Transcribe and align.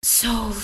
Soul. 0.00 0.54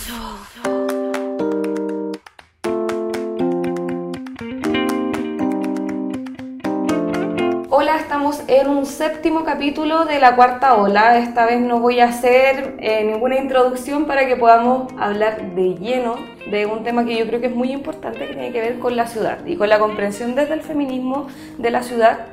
Hola, 7.71 7.97
estamos 7.97 8.41
en 8.47 8.69
un 8.69 8.87
séptimo 8.87 9.43
capítulo 9.43 10.05
de 10.05 10.21
la 10.21 10.37
cuarta 10.37 10.77
ola. 10.77 11.19
Esta 11.19 11.47
vez 11.47 11.61
no 11.61 11.81
voy 11.81 11.99
a 11.99 12.05
hacer 12.05 12.77
eh, 12.79 13.03
ninguna 13.05 13.37
introducción 13.37 14.05
para 14.05 14.29
que 14.29 14.37
podamos 14.37 14.93
hablar 14.99 15.55
de 15.57 15.75
lleno 15.75 16.15
de 16.49 16.67
un 16.67 16.85
tema 16.85 17.05
que 17.05 17.17
yo 17.17 17.27
creo 17.27 17.41
que 17.41 17.49
es 17.49 17.55
muy 17.55 17.73
importante 17.73 18.21
que 18.21 18.35
tiene 18.35 18.53
que 18.53 18.61
ver 18.61 18.79
con 18.79 18.97
la 18.97 19.09
ciudad 19.09 19.45
y 19.45 19.57
con 19.57 19.69
la 19.69 19.81
comprensión 19.81 20.37
desde 20.37 20.55
el 20.55 20.63
feminismo 20.63 21.27
de 21.59 21.71
la 21.73 21.83
ciudad 21.83 22.29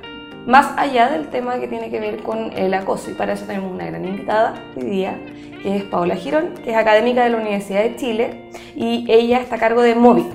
más 0.45 0.77
allá 0.77 1.09
del 1.09 1.27
tema 1.27 1.59
que 1.59 1.67
tiene 1.67 1.89
que 1.89 1.99
ver 1.99 2.23
con 2.23 2.51
el 2.53 2.73
acoso. 2.73 3.11
Y 3.11 3.13
para 3.13 3.33
eso 3.33 3.45
tenemos 3.45 3.71
una 3.71 3.85
gran 3.85 4.05
invitada 4.05 4.55
hoy 4.75 4.83
día, 4.83 5.17
que 5.61 5.77
es 5.77 5.83
Paola 5.83 6.15
Girón, 6.15 6.53
que 6.63 6.71
es 6.71 6.77
académica 6.77 7.23
de 7.23 7.29
la 7.29 7.37
Universidad 7.37 7.83
de 7.83 7.95
Chile 7.95 8.49
y 8.75 9.05
ella 9.09 9.39
está 9.39 9.55
a 9.55 9.59
cargo 9.59 9.81
de 9.81 9.95
Móvil. 9.95 10.27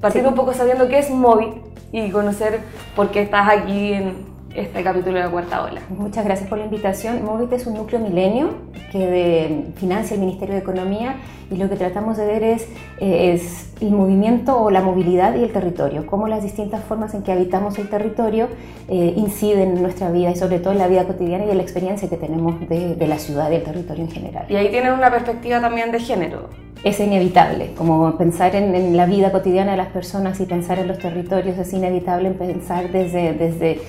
Partir 0.00 0.26
un 0.26 0.34
poco 0.34 0.52
sabiendo 0.52 0.88
qué 0.88 0.98
es 0.98 1.10
Móvil 1.10 1.54
y 1.92 2.10
conocer 2.10 2.60
por 2.94 3.10
qué 3.10 3.22
estás 3.22 3.48
aquí 3.48 3.92
en, 3.92 4.35
este 4.56 4.82
capítulo 4.82 5.14
de 5.16 5.24
la 5.24 5.30
cuarta 5.30 5.62
ola. 5.62 5.82
Muchas 5.90 6.24
gracias 6.24 6.48
por 6.48 6.58
la 6.58 6.64
invitación. 6.64 7.24
Movit 7.24 7.52
es 7.52 7.66
un 7.66 7.74
núcleo 7.74 8.00
milenio 8.00 8.54
que 8.90 8.98
de, 8.98 9.64
financia 9.76 10.14
el 10.14 10.20
Ministerio 10.20 10.54
de 10.54 10.60
Economía 10.60 11.16
y 11.50 11.56
lo 11.56 11.68
que 11.68 11.76
tratamos 11.76 12.16
de 12.16 12.26
ver 12.26 12.42
es, 12.42 12.62
eh, 12.98 13.34
es, 13.34 13.72
el 13.80 13.90
movimiento 13.90 14.58
o 14.58 14.70
la 14.70 14.80
movilidad 14.80 15.36
y 15.36 15.42
el 15.42 15.52
territorio, 15.52 16.06
cómo 16.06 16.28
las 16.28 16.42
distintas 16.42 16.82
formas 16.82 17.12
en 17.12 17.22
que 17.22 17.30
habitamos 17.30 17.78
el 17.78 17.88
territorio 17.88 18.48
eh, 18.88 19.12
inciden 19.16 19.76
en 19.76 19.82
nuestra 19.82 20.10
vida 20.10 20.30
y 20.30 20.36
sobre 20.36 20.58
todo 20.58 20.72
en 20.72 20.78
la 20.78 20.88
vida 20.88 21.04
cotidiana 21.04 21.44
y 21.44 21.50
en 21.50 21.58
la 21.58 21.62
experiencia 21.62 22.08
que 22.08 22.16
tenemos 22.16 22.66
de, 22.68 22.94
de 22.94 23.06
la 23.06 23.18
ciudad 23.18 23.50
y 23.50 23.56
el 23.56 23.62
territorio 23.62 24.04
en 24.04 24.10
general. 24.10 24.46
Y 24.48 24.56
ahí 24.56 24.70
tienen 24.70 24.92
una 24.92 25.10
perspectiva 25.10 25.60
también 25.60 25.92
de 25.92 26.00
género 26.00 26.48
es 26.84 27.00
inevitable, 27.00 27.72
como 27.76 28.16
pensar 28.16 28.54
en, 28.54 28.74
en, 28.74 28.96
la 28.96 29.06
vida 29.06 29.32
cotidiana 29.32 29.72
de 29.72 29.76
las 29.76 29.88
personas 29.88 30.38
y 30.40 30.44
pensar 30.44 30.78
en 30.78 30.86
los 30.86 30.98
territorios 30.98 31.58
es 31.58 31.72
inevitable 31.72 32.30
pensar 32.30 32.92
desde, 32.92 33.32
desde 33.32 33.80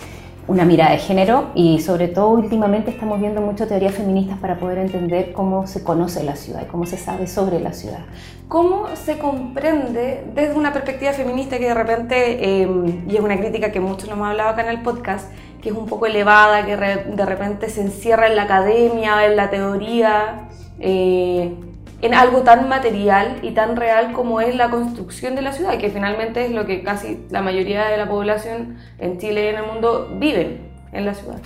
una 0.47 0.63
mirada 0.63 0.91
de 0.91 0.99
género 0.99 1.51
y 1.55 1.79
sobre 1.81 2.07
todo 2.07 2.29
últimamente 2.29 2.89
estamos 2.89 3.19
viendo 3.19 3.41
mucho 3.41 3.67
teorías 3.67 3.93
feministas 3.93 4.37
para 4.39 4.57
poder 4.57 4.77
entender 4.77 5.33
cómo 5.33 5.67
se 5.67 5.83
conoce 5.83 6.23
la 6.23 6.35
ciudad 6.35 6.63
y 6.63 6.65
cómo 6.65 6.85
se 6.85 6.97
sabe 6.97 7.27
sobre 7.27 7.59
la 7.59 7.73
ciudad. 7.73 7.99
¿Cómo 8.47 8.87
se 8.95 9.17
comprende 9.17 10.23
desde 10.33 10.55
una 10.55 10.71
perspectiva 10.71 11.11
feminista 11.11 11.57
que 11.57 11.65
de 11.65 11.73
repente, 11.73 12.61
eh, 12.61 13.03
y 13.07 13.15
es 13.15 13.19
una 13.19 13.37
crítica 13.37 13.71
que 13.73 13.81
muchos 13.81 14.05
nos 14.05 14.17
hemos 14.17 14.29
hablado 14.29 14.49
acá 14.51 14.61
en 14.61 14.69
el 14.69 14.81
podcast, 14.83 15.29
que 15.61 15.69
es 15.69 15.75
un 15.75 15.85
poco 15.85 16.05
elevada, 16.05 16.65
que 16.65 16.77
de 16.77 17.25
repente 17.25 17.69
se 17.69 17.81
encierra 17.81 18.27
en 18.27 18.37
la 18.37 18.43
academia, 18.43 19.25
en 19.25 19.35
la 19.35 19.49
teoría, 19.49 20.47
eh, 20.79 21.55
en 22.01 22.13
algo 22.13 22.43
tan 22.43 22.69
material 22.69 23.39
y 23.41 23.51
tan 23.51 23.75
real 23.75 24.13
como 24.13 24.39
es 24.41 24.55
la 24.55 24.69
construcción 24.69 25.35
de 25.35 25.41
la 25.41 25.51
ciudad, 25.51 25.77
que 25.77 25.89
finalmente 25.89 26.45
es 26.45 26.51
lo 26.51 26.65
que 26.65 26.83
casi 26.83 27.25
la 27.29 27.41
mayoría 27.41 27.85
de 27.87 27.97
la 27.97 28.07
población 28.07 28.77
en 28.99 29.17
Chile 29.17 29.45
y 29.45 29.47
en 29.47 29.55
el 29.55 29.65
mundo 29.65 30.09
viven 30.19 30.71
en 30.91 31.05
la 31.05 31.13
ciudad. 31.13 31.39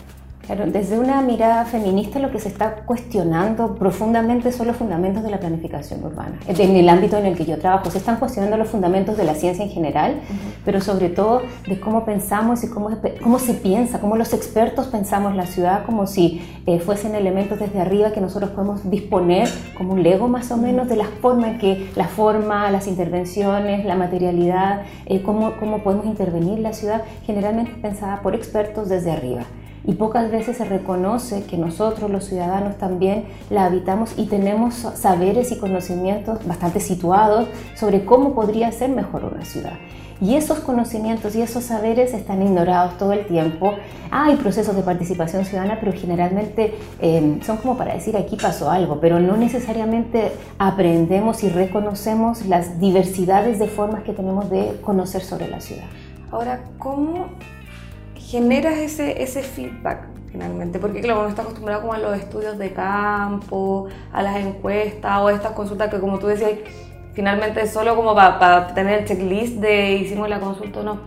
Claro, 0.51 0.69
desde 0.69 0.99
una 0.99 1.21
mirada 1.21 1.63
feminista 1.63 2.19
lo 2.19 2.29
que 2.29 2.37
se 2.37 2.49
está 2.49 2.83
cuestionando 2.85 3.75
profundamente 3.75 4.51
son 4.51 4.67
los 4.67 4.75
fundamentos 4.75 5.23
de 5.23 5.29
la 5.29 5.39
planificación 5.39 6.03
urbana. 6.03 6.37
En 6.45 6.75
el 6.75 6.89
ámbito 6.89 7.15
en 7.15 7.25
el 7.25 7.37
que 7.37 7.45
yo 7.45 7.57
trabajo 7.57 7.89
se 7.89 7.99
están 7.99 8.17
cuestionando 8.17 8.57
los 8.57 8.67
fundamentos 8.67 9.15
de 9.15 9.23
la 9.23 9.33
ciencia 9.33 9.63
en 9.63 9.71
general, 9.71 10.15
uh 10.15 10.33
-huh. 10.33 10.61
pero 10.65 10.81
sobre 10.81 11.07
todo 11.07 11.41
de 11.69 11.79
cómo 11.79 12.03
pensamos 12.03 12.65
y 12.65 12.67
cómo, 12.69 12.89
cómo 13.23 13.39
se 13.39 13.53
piensa, 13.53 14.01
cómo 14.01 14.17
los 14.17 14.33
expertos 14.33 14.87
pensamos 14.87 15.37
la 15.37 15.45
ciudad 15.45 15.85
como 15.85 16.05
si 16.05 16.41
eh, 16.65 16.79
fuesen 16.79 17.15
elementos 17.15 17.57
desde 17.57 17.79
arriba 17.79 18.11
que 18.11 18.19
nosotros 18.19 18.51
podemos 18.51 18.89
disponer 18.91 19.47
como 19.77 19.93
un 19.93 20.03
lego 20.03 20.27
más 20.27 20.51
o 20.51 20.57
menos 20.57 20.89
de 20.89 20.97
la 20.97 21.05
forma 21.21 21.47
en 21.47 21.59
que 21.59 21.89
la 21.95 22.09
forma, 22.09 22.69
las 22.71 22.87
intervenciones, 22.87 23.85
la 23.85 23.95
materialidad, 23.95 24.81
eh, 25.05 25.21
cómo, 25.21 25.53
cómo 25.61 25.77
podemos 25.77 26.07
intervenir 26.07 26.59
la 26.59 26.73
ciudad, 26.73 27.03
generalmente 27.25 27.71
pensada 27.81 28.21
por 28.21 28.35
expertos 28.35 28.89
desde 28.89 29.11
arriba 29.11 29.45
y 29.83 29.93
pocas 29.93 30.29
veces 30.29 30.57
se 30.57 30.65
reconoce 30.65 31.43
que 31.43 31.57
nosotros 31.57 32.09
los 32.11 32.25
ciudadanos 32.25 32.77
también 32.77 33.25
la 33.49 33.65
habitamos 33.65 34.13
y 34.17 34.25
tenemos 34.27 34.75
saberes 34.75 35.51
y 35.51 35.57
conocimientos 35.57 36.45
bastante 36.45 36.79
situados 36.79 37.47
sobre 37.75 38.05
cómo 38.05 38.35
podría 38.35 38.71
ser 38.71 38.89
mejor 38.89 39.25
una 39.25 39.43
ciudad. 39.45 39.73
Y 40.21 40.35
esos 40.35 40.59
conocimientos 40.59 41.35
y 41.35 41.41
esos 41.41 41.63
saberes 41.63 42.13
están 42.13 42.43
ignorados 42.43 42.95
todo 42.99 43.11
el 43.11 43.25
tiempo. 43.25 43.73
Hay 44.11 44.35
procesos 44.35 44.75
de 44.75 44.83
participación 44.83 45.45
ciudadana, 45.45 45.79
pero 45.79 45.93
generalmente 45.93 46.75
eh, 46.99 47.39
son 47.41 47.57
como 47.57 47.75
para 47.75 47.95
decir 47.95 48.15
aquí 48.15 48.35
pasó 48.35 48.69
algo, 48.69 48.99
pero 48.99 49.19
no 49.19 49.35
necesariamente 49.35 50.31
aprendemos 50.59 51.43
y 51.43 51.49
reconocemos 51.49 52.45
las 52.45 52.79
diversidades 52.79 53.57
de 53.57 53.67
formas 53.67 54.03
que 54.03 54.13
tenemos 54.13 54.47
de 54.51 54.79
conocer 54.81 55.23
sobre 55.23 55.47
la 55.47 55.59
ciudad. 55.59 55.85
Ahora, 56.31 56.65
¿cómo 56.77 57.25
generas 58.31 58.77
ese, 58.77 59.21
ese 59.21 59.43
feedback 59.43 60.07
finalmente, 60.31 60.79
porque 60.79 61.01
claro, 61.01 61.19
uno 61.19 61.29
está 61.29 61.41
acostumbrado 61.41 61.81
como 61.81 61.93
a 61.93 61.97
los 61.97 62.17
estudios 62.17 62.57
de 62.57 62.71
campo, 62.71 63.89
a 64.13 64.23
las 64.23 64.37
encuestas 64.37 65.19
o 65.19 65.29
estas 65.29 65.51
consultas 65.51 65.89
que 65.89 65.99
como 65.99 66.17
tú 66.17 66.27
decías, 66.27 66.51
finalmente 67.13 67.67
solo 67.67 67.93
como 67.97 68.15
para 68.15 68.39
pa 68.39 68.73
tener 68.73 68.99
el 68.99 69.05
checklist 69.05 69.55
de 69.55 69.95
hicimos 69.95 70.29
la 70.29 70.39
consulta 70.39 70.79
o 70.79 70.83
no. 70.83 71.01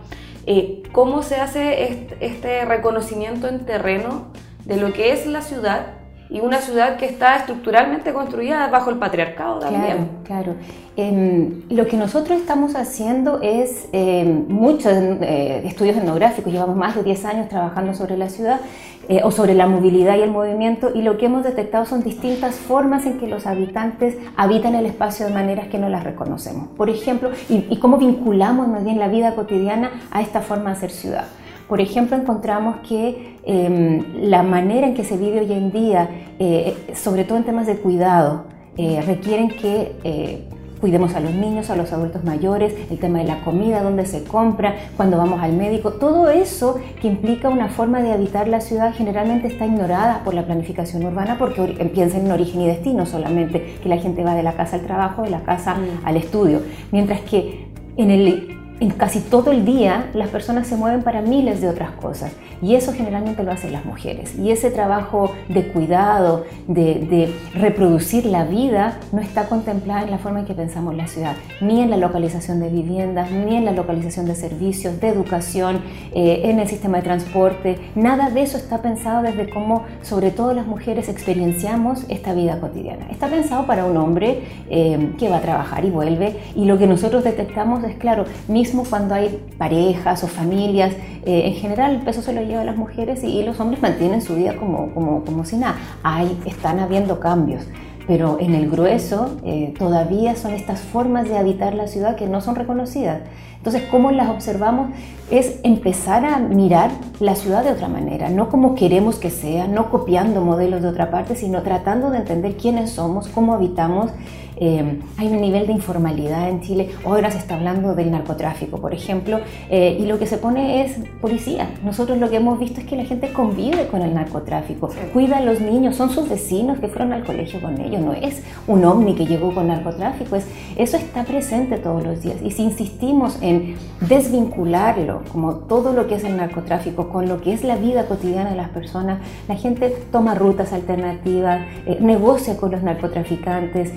Eh, 0.45 0.83
¿Cómo 0.91 1.23
se 1.23 1.37
hace 1.37 2.13
este 2.19 2.65
reconocimiento 2.65 3.47
en 3.47 3.65
terreno 3.65 4.27
de 4.65 4.77
lo 4.77 4.93
que 4.93 5.11
es 5.11 5.25
la 5.25 5.41
ciudad 5.41 5.87
y 6.29 6.39
una 6.39 6.59
ciudad 6.59 6.97
que 6.97 7.05
está 7.05 7.37
estructuralmente 7.37 8.13
construida 8.13 8.67
bajo 8.67 8.89
el 8.89 8.97
patriarcado 8.97 9.59
también. 9.59 10.09
Claro, 10.23 10.53
claro. 10.53 10.55
Eh, 10.97 11.63
lo 11.69 11.87
que 11.87 11.97
nosotros 11.97 12.39
estamos 12.39 12.75
haciendo 12.75 13.41
es 13.41 13.87
eh, 13.91 14.23
muchos 14.47 14.93
eh, 14.93 15.61
estudios 15.65 15.97
etnográficos, 15.97 16.51
llevamos 16.51 16.77
más 16.77 16.95
de 16.95 17.03
10 17.03 17.25
años 17.25 17.49
trabajando 17.49 17.93
sobre 17.93 18.17
la 18.17 18.29
ciudad 18.29 18.61
eh, 19.07 19.21
o 19.23 19.29
sobre 19.29 19.53
la 19.53 19.67
movilidad 19.67 20.17
y 20.17 20.21
el 20.21 20.31
movimiento 20.31 20.91
y 20.95 21.03
lo 21.03 21.19
que 21.19 21.27
hemos 21.27 21.43
detectado 21.43 21.85
son 21.85 22.01
distintas 22.01 22.55
formas 22.55 23.05
en 23.05 23.19
que 23.19 23.27
los 23.27 23.45
habitantes 23.45 24.17
habitan 24.35 24.73
el 24.73 24.87
espacio 24.87 25.27
de 25.27 25.33
maneras 25.33 25.67
que 25.67 25.77
no 25.77 25.89
las 25.89 26.03
reconocemos. 26.03 26.69
Por 26.69 26.89
ejemplo, 26.89 27.29
y, 27.47 27.67
y 27.69 27.77
cómo 27.77 27.97
vinculamos 27.97 28.67
más 28.67 28.83
bien 28.83 28.97
la 28.97 29.07
vida 29.07 29.35
cotidiana 29.35 29.91
a 30.09 30.21
esta 30.21 30.41
forma 30.41 30.71
de 30.71 30.75
ser 30.77 30.89
ciudad. 30.89 31.25
Por 31.67 31.81
ejemplo, 31.81 32.15
encontramos 32.15 32.77
que 32.87 33.37
eh, 33.43 34.03
la 34.21 34.43
manera 34.43 34.87
en 34.87 34.93
que 34.93 35.03
se 35.03 35.17
vive 35.17 35.39
hoy 35.39 35.51
en 35.51 35.71
día, 35.71 36.09
eh, 36.39 36.75
sobre 36.93 37.23
todo 37.23 37.37
en 37.37 37.43
temas 37.43 37.65
de 37.65 37.77
cuidado, 37.77 38.45
eh, 38.77 39.01
requieren 39.05 39.49
que 39.49 40.45
cuidemos 40.81 41.15
a 41.15 41.19
los 41.19 41.33
niños, 41.33 41.69
a 41.71 41.75
los 41.75 41.91
adultos 41.93 42.23
mayores, 42.23 42.73
el 42.91 42.99
tema 42.99 43.19
de 43.19 43.23
la 43.23 43.41
comida, 43.43 43.81
dónde 43.81 44.05
se 44.05 44.23
compra, 44.23 44.75
cuando 44.95 45.17
vamos 45.17 45.41
al 45.41 45.53
médico, 45.53 45.93
todo 45.93 46.29
eso 46.29 46.79
que 47.01 47.07
implica 47.07 47.49
una 47.49 47.69
forma 47.69 48.03
de 48.03 48.11
habitar 48.11 48.47
la 48.47 48.61
ciudad 48.61 48.93
generalmente 48.93 49.47
está 49.47 49.65
ignorada 49.65 50.21
por 50.23 50.35
la 50.35 50.45
planificación 50.45 51.03
urbana 51.05 51.37
porque 51.39 51.63
piensa 51.93 52.19
en 52.19 52.31
origen 52.31 52.61
y 52.61 52.67
destino 52.67 53.07
solamente, 53.07 53.77
que 53.81 53.89
la 53.89 53.97
gente 53.97 54.23
va 54.23 54.35
de 54.35 54.43
la 54.43 54.53
casa 54.53 54.75
al 54.75 54.83
trabajo, 54.83 55.23
de 55.23 55.31
la 55.31 55.41
casa 55.41 55.75
mm. 55.75 56.05
al 56.05 56.17
estudio, 56.17 56.61
mientras 56.91 57.21
que 57.21 57.65
en 57.97 58.11
el 58.11 58.55
en 58.79 58.89
casi 58.91 59.19
todo 59.19 59.51
el 59.51 59.65
día 59.65 60.09
las 60.13 60.29
personas 60.29 60.67
se 60.67 60.75
mueven 60.75 61.03
para 61.03 61.21
miles 61.21 61.61
de 61.61 61.69
otras 61.69 61.91
cosas. 61.91 62.31
Y 62.61 62.75
eso 62.75 62.93
generalmente 62.93 63.43
lo 63.43 63.51
hacen 63.51 63.71
las 63.71 63.85
mujeres. 63.85 64.37
Y 64.37 64.51
ese 64.51 64.71
trabajo 64.71 65.31
de 65.49 65.67
cuidado, 65.67 66.45
de, 66.67 66.95
de, 66.95 67.33
reproducir 67.53 68.25
la 68.25 68.45
vida 68.45 68.97
no 69.11 69.21
está 69.21 69.47
contemplada 69.47 70.03
en 70.03 70.11
la 70.11 70.17
forma 70.17 70.39
en 70.39 70.45
que 70.45 70.53
pensamos 70.53 70.95
la 70.95 71.07
ciudad, 71.07 71.35
ni 71.61 71.81
en 71.81 71.89
la 71.89 71.97
localización 71.97 72.59
de 72.59 72.69
viviendas, 72.69 73.31
ni 73.31 73.55
en 73.55 73.65
la 73.65 73.71
localización 73.71 74.25
de 74.25 74.35
servicios, 74.35 74.99
de 74.99 75.09
educación, 75.09 75.81
eh, 76.13 76.41
en 76.45 76.59
el 76.59 76.67
sistema 76.67 76.97
de 76.97 77.03
transporte, 77.03 77.77
nada 77.95 78.29
de 78.29 78.41
eso 78.41 78.57
está 78.57 78.81
pensado 78.81 79.21
desde 79.23 79.49
cómo 79.49 79.83
sobre 80.01 80.31
todo 80.31 80.53
las 80.53 80.65
mujeres 80.65 81.09
experienciamos 81.09 82.05
esta 82.09 82.33
vida 82.33 82.59
cotidiana. 82.59 83.07
Está 83.09 83.27
pensado 83.27 83.65
para 83.65 83.85
un 83.85 83.97
hombre 83.97 84.43
eh, 84.69 85.13
que 85.17 85.29
va 85.29 85.37
a 85.37 85.41
trabajar 85.41 85.85
y 85.85 85.89
vuelve. 85.89 86.35
Y 86.55 86.65
lo 86.65 86.77
que 86.77 86.87
nosotros 86.87 87.23
detectamos 87.23 87.83
es 87.83 87.95
claro, 87.95 88.25
mi 88.47 88.64
mismo 88.65 88.83
cuando 88.89 89.13
hay 89.13 89.45
parejas 89.59 90.23
o 90.23 90.27
familias, 90.27 90.91
eh, 91.25 91.43
en 91.45 91.53
general 91.53 91.95
el 91.95 92.01
peso 92.01 92.23
se 92.23 92.33
lo 92.33 92.41
lleva 92.41 92.61
a 92.61 92.65
las 92.65 92.75
mujeres 92.75 93.23
y, 93.23 93.27
y 93.27 93.43
los 93.43 93.59
hombres 93.59 93.79
mantienen 93.79 94.21
su 94.21 94.35
vida 94.35 94.55
como, 94.55 94.91
como, 94.93 95.23
como 95.23 95.45
si 95.45 95.57
nada. 95.57 95.75
Hay, 96.01 96.35
están 96.45 96.79
habiendo 96.79 97.19
cambios, 97.19 97.63
pero 98.07 98.37
en 98.39 98.55
el 98.55 98.67
grueso 98.69 99.37
eh, 99.43 99.73
todavía 99.77 100.35
son 100.35 100.53
estas 100.53 100.79
formas 100.79 101.29
de 101.29 101.37
habitar 101.37 101.75
la 101.75 101.85
ciudad 101.87 102.15
que 102.15 102.25
no 102.27 102.41
son 102.41 102.55
reconocidas. 102.55 103.21
Entonces, 103.57 103.83
¿cómo 103.89 104.11
las 104.11 104.29
observamos? 104.29 104.89
Es 105.29 105.59
empezar 105.63 106.25
a 106.25 106.39
mirar 106.39 106.89
la 107.19 107.35
ciudad 107.35 107.63
de 107.63 107.71
otra 107.71 107.87
manera, 107.87 108.29
no 108.29 108.49
como 108.49 108.73
queremos 108.73 109.17
que 109.17 109.29
sea, 109.29 109.67
no 109.67 109.91
copiando 109.91 110.41
modelos 110.41 110.81
de 110.81 110.87
otra 110.87 111.11
parte, 111.11 111.35
sino 111.35 111.61
tratando 111.61 112.09
de 112.09 112.17
entender 112.17 112.57
quiénes 112.57 112.91
somos, 112.91 113.27
cómo 113.27 113.53
habitamos 113.53 114.11
eh, 114.57 114.99
hay 115.17 115.27
un 115.27 115.41
nivel 115.41 115.67
de 115.67 115.73
informalidad 115.73 116.49
en 116.49 116.61
Chile. 116.61 116.89
Ahora 117.05 117.31
se 117.31 117.37
está 117.37 117.55
hablando 117.55 117.95
del 117.95 118.11
narcotráfico, 118.11 118.79
por 118.79 118.93
ejemplo, 118.93 119.39
eh, 119.69 119.97
y 119.99 120.05
lo 120.05 120.19
que 120.19 120.25
se 120.25 120.37
pone 120.37 120.85
es 120.85 120.97
policía. 121.21 121.69
Nosotros 121.83 122.17
lo 122.17 122.29
que 122.29 122.37
hemos 122.37 122.59
visto 122.59 122.79
es 122.79 122.85
que 122.85 122.95
la 122.95 123.05
gente 123.05 123.31
convive 123.33 123.87
con 123.87 124.01
el 124.01 124.13
narcotráfico, 124.13 124.89
cuida 125.13 125.37
a 125.37 125.41
los 125.41 125.61
niños, 125.61 125.95
son 125.95 126.09
sus 126.09 126.29
vecinos 126.29 126.79
que 126.79 126.87
fueron 126.87 127.13
al 127.13 127.23
colegio 127.23 127.61
con 127.61 127.79
ellos, 127.79 128.01
no 128.01 128.13
es 128.13 128.43
un 128.67 128.83
ovni 128.85 129.15
que 129.15 129.25
llegó 129.25 129.53
con 129.53 129.67
narcotráfico, 129.67 130.35
es, 130.35 130.47
eso 130.77 130.97
está 130.97 131.23
presente 131.23 131.77
todos 131.77 132.03
los 132.03 132.21
días. 132.21 132.37
Y 132.43 132.51
si 132.51 132.63
insistimos 132.63 133.37
en 133.41 133.75
desvincularlo, 134.01 135.21
como 135.31 135.55
todo 135.55 135.93
lo 135.93 136.07
que 136.07 136.15
es 136.15 136.23
el 136.23 136.37
narcotráfico, 136.37 137.09
con 137.09 137.27
lo 137.27 137.41
que 137.41 137.53
es 137.53 137.63
la 137.63 137.75
vida 137.75 138.05
cotidiana 138.05 138.51
de 138.51 138.55
las 138.55 138.69
personas, 138.69 139.19
la 139.47 139.55
gente 139.55 139.93
toma 140.11 140.35
rutas 140.35 140.73
alternativas, 140.73 141.65
eh, 141.85 141.97
negocia 141.99 142.57
con 142.57 142.71
los 142.71 142.83
narcotraficantes, 142.83 143.91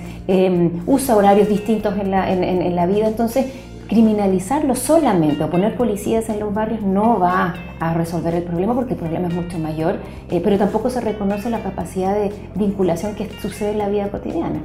em, 0.49 0.81
usa 0.85 1.15
horarios 1.15 1.47
distintos 1.47 1.97
en 1.97 2.11
la, 2.11 2.31
en 2.31 2.75
la 2.75 2.85
vida. 2.85 3.07
Entonces, 3.07 3.45
criminalizarlo 3.89 4.75
solamente 4.75 5.43
o 5.43 5.49
poner 5.49 5.75
policías 5.75 6.29
en 6.29 6.39
los 6.39 6.53
barrios 6.53 6.83
no 6.83 7.19
va 7.19 7.55
a 7.79 7.93
resolver 7.95 8.35
el 8.35 8.43
problema 8.43 8.75
porque 8.75 8.93
el 8.93 8.99
problema 8.99 9.27
es 9.27 9.33
mucho 9.33 9.57
mayor, 9.57 9.97
eh, 10.29 10.39
pero 10.43 10.57
tampoco 10.57 10.91
se 10.91 11.01
reconoce 11.01 11.49
la 11.49 11.63
capacidad 11.63 12.13
de 12.13 12.31
vinculación 12.55 13.15
que 13.15 13.27
sucede 13.41 13.71
en 13.71 13.79
la 13.79 13.89
vida 13.89 14.09
cotidiana. 14.09 14.59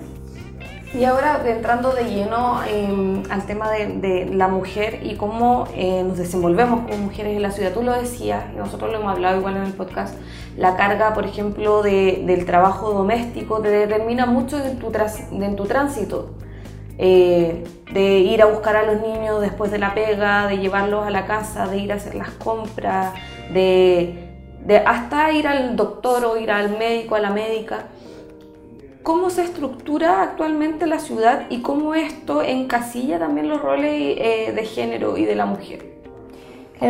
Y 0.95 1.05
ahora 1.05 1.43
entrando 1.45 1.91
de 1.93 2.05
lleno 2.05 2.61
em, 2.65 3.25
al 3.29 3.45
tema 3.47 3.69
de, 3.71 4.31
la 4.33 4.47
mujer 4.47 5.01
y 5.03 5.17
cómo 5.17 5.67
eh, 5.75 6.05
nos 6.07 6.17
desenvolvemos 6.17 6.83
como 6.83 6.97
mujeres 6.99 7.35
en 7.37 7.43
la 7.43 7.51
ciudad, 7.51 7.73
tú 7.73 7.83
lo 7.83 7.93
decías, 7.93 8.45
y 8.55 8.57
nosotros 8.57 8.93
lo 8.93 8.99
hemos 8.99 9.13
hablado 9.13 9.39
igual 9.39 9.57
en 9.57 9.65
el 9.65 9.73
podcast, 9.73 10.15
la 10.57 10.77
carga, 10.77 11.13
por 11.13 11.27
ejemplo, 11.27 11.83
del 11.83 12.47
trabajo 12.47 12.93
doméstico 12.93 13.61
te 13.61 13.71
determina 13.71 14.27
mucho 14.27 14.57
en 14.65 14.79
tu, 14.79 14.93
en 15.33 15.57
tu 15.57 15.65
tránsito 15.65 16.31
eh, 16.97 17.65
de 17.93 18.19
ir 18.19 18.41
a 18.41 18.47
buscar 18.47 18.77
a 18.77 18.85
los 18.85 19.01
niños 19.03 19.41
después 19.41 19.73
de 19.73 19.79
la 19.79 19.95
pega, 19.95 20.47
de 20.47 20.59
llevarlos 20.59 21.05
a 21.05 21.11
la 21.11 21.27
casa, 21.27 21.67
de 21.67 21.79
ir 21.79 21.93
a 21.93 21.97
hacer 21.97 22.15
las 22.15 22.31
compras, 22.31 23.13
de, 23.53 24.31
hasta 24.87 25.33
ir 25.33 25.49
al 25.49 25.75
doctor 25.75 26.25
o 26.25 26.37
ir 26.37 26.51
al 26.51 26.79
médico, 26.79 27.17
a 27.17 27.21
la 27.21 27.31
médica. 27.31 27.87
¿Cómo 29.05 29.29
se 29.29 29.45
estructura 29.45 30.23
actualmente 30.23 30.87
la 30.87 30.99
ciudad 30.99 31.45
y 31.51 31.61
cómo 31.61 31.95
esto 31.95 32.41
encasilla 32.41 33.19
también 33.19 33.51
los 33.51 33.61
roles 33.61 33.93
eh, 33.93 34.53
de 34.57 34.65
género 34.65 35.19
y 35.19 35.27
de 35.27 35.35
la 35.35 35.45
mujer? 35.45 35.94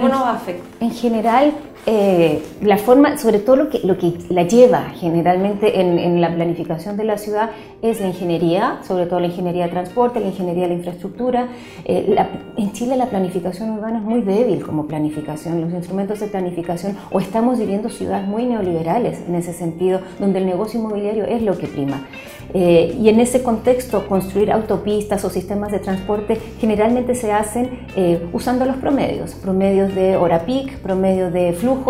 ¿Cómo 0.01 0.09
nos 0.09 0.27
afecta? 0.27 0.65
En 0.81 0.91
general, 0.91 1.53
eh, 1.87 2.43
la 2.63 2.79
forma, 2.79 3.19
sobre 3.19 3.41
todo 3.41 3.57
lo 3.57 3.69
que, 3.69 3.81
lo 3.81 3.99
que 3.99 4.15
la 4.31 4.45
lleva 4.45 4.85
generalmente 4.95 5.81
en, 5.81 6.21
la 6.21 6.35
planificación 6.35 6.97
de 6.97 7.05
la 7.05 7.19
ciudad 7.19 7.51
es 7.83 8.01
la 8.01 8.07
ingeniería, 8.07 8.79
sobre 8.87 9.05
todo 9.05 9.21
la 9.21 9.27
ingeniería 9.27 9.65
de 9.65 9.71
transporte, 9.71 10.19
la 10.19 10.29
ingeniería 10.29 10.63
de 10.63 10.69
la 10.71 10.75
infraestructura. 10.77 11.49
Eh, 11.85 12.17
en 12.57 12.73
Chile 12.73 12.97
la 12.97 13.07
planificación 13.07 13.71
urbana 13.71 13.99
es 13.99 14.05
muy 14.05 14.23
débil 14.23 14.65
como 14.65 14.87
planificación, 14.87 15.61
los 15.61 15.73
instrumentos 15.73 16.21
de 16.21 16.29
planificación, 16.29 16.97
o 17.11 17.21
estamos 17.21 17.59
viviendo 17.59 17.91
ciudades 17.91 18.27
muy 18.27 18.47
neoliberales 18.47 19.21
en 19.29 19.35
ese 19.35 19.53
sentido, 19.53 20.01
donde 20.19 20.39
el 20.39 20.47
negocio 20.47 20.81
inmobiliario 20.81 21.25
es 21.25 21.43
lo 21.43 21.59
que 21.59 21.67
prima. 21.67 22.07
Eh, 22.53 22.97
y 23.01 23.09
en 23.09 23.21
ese 23.21 23.43
contexto, 23.43 24.07
construir 24.07 24.53
autopistas 24.53 25.25
o 25.25 25.31
sistemas 25.31 25.73
de 25.73 25.79
transporte 25.79 26.39
generalmente 26.61 27.15
se 27.15 27.33
hacen 27.33 27.85
usando 28.33 28.65
los 28.65 28.77
promedios, 28.77 29.35
promedios 29.35 29.95
de 29.95 30.17
hora 30.17 30.45
peak, 30.45 30.79
promedios 30.79 31.33
de 31.33 31.53
flujo 31.53 31.85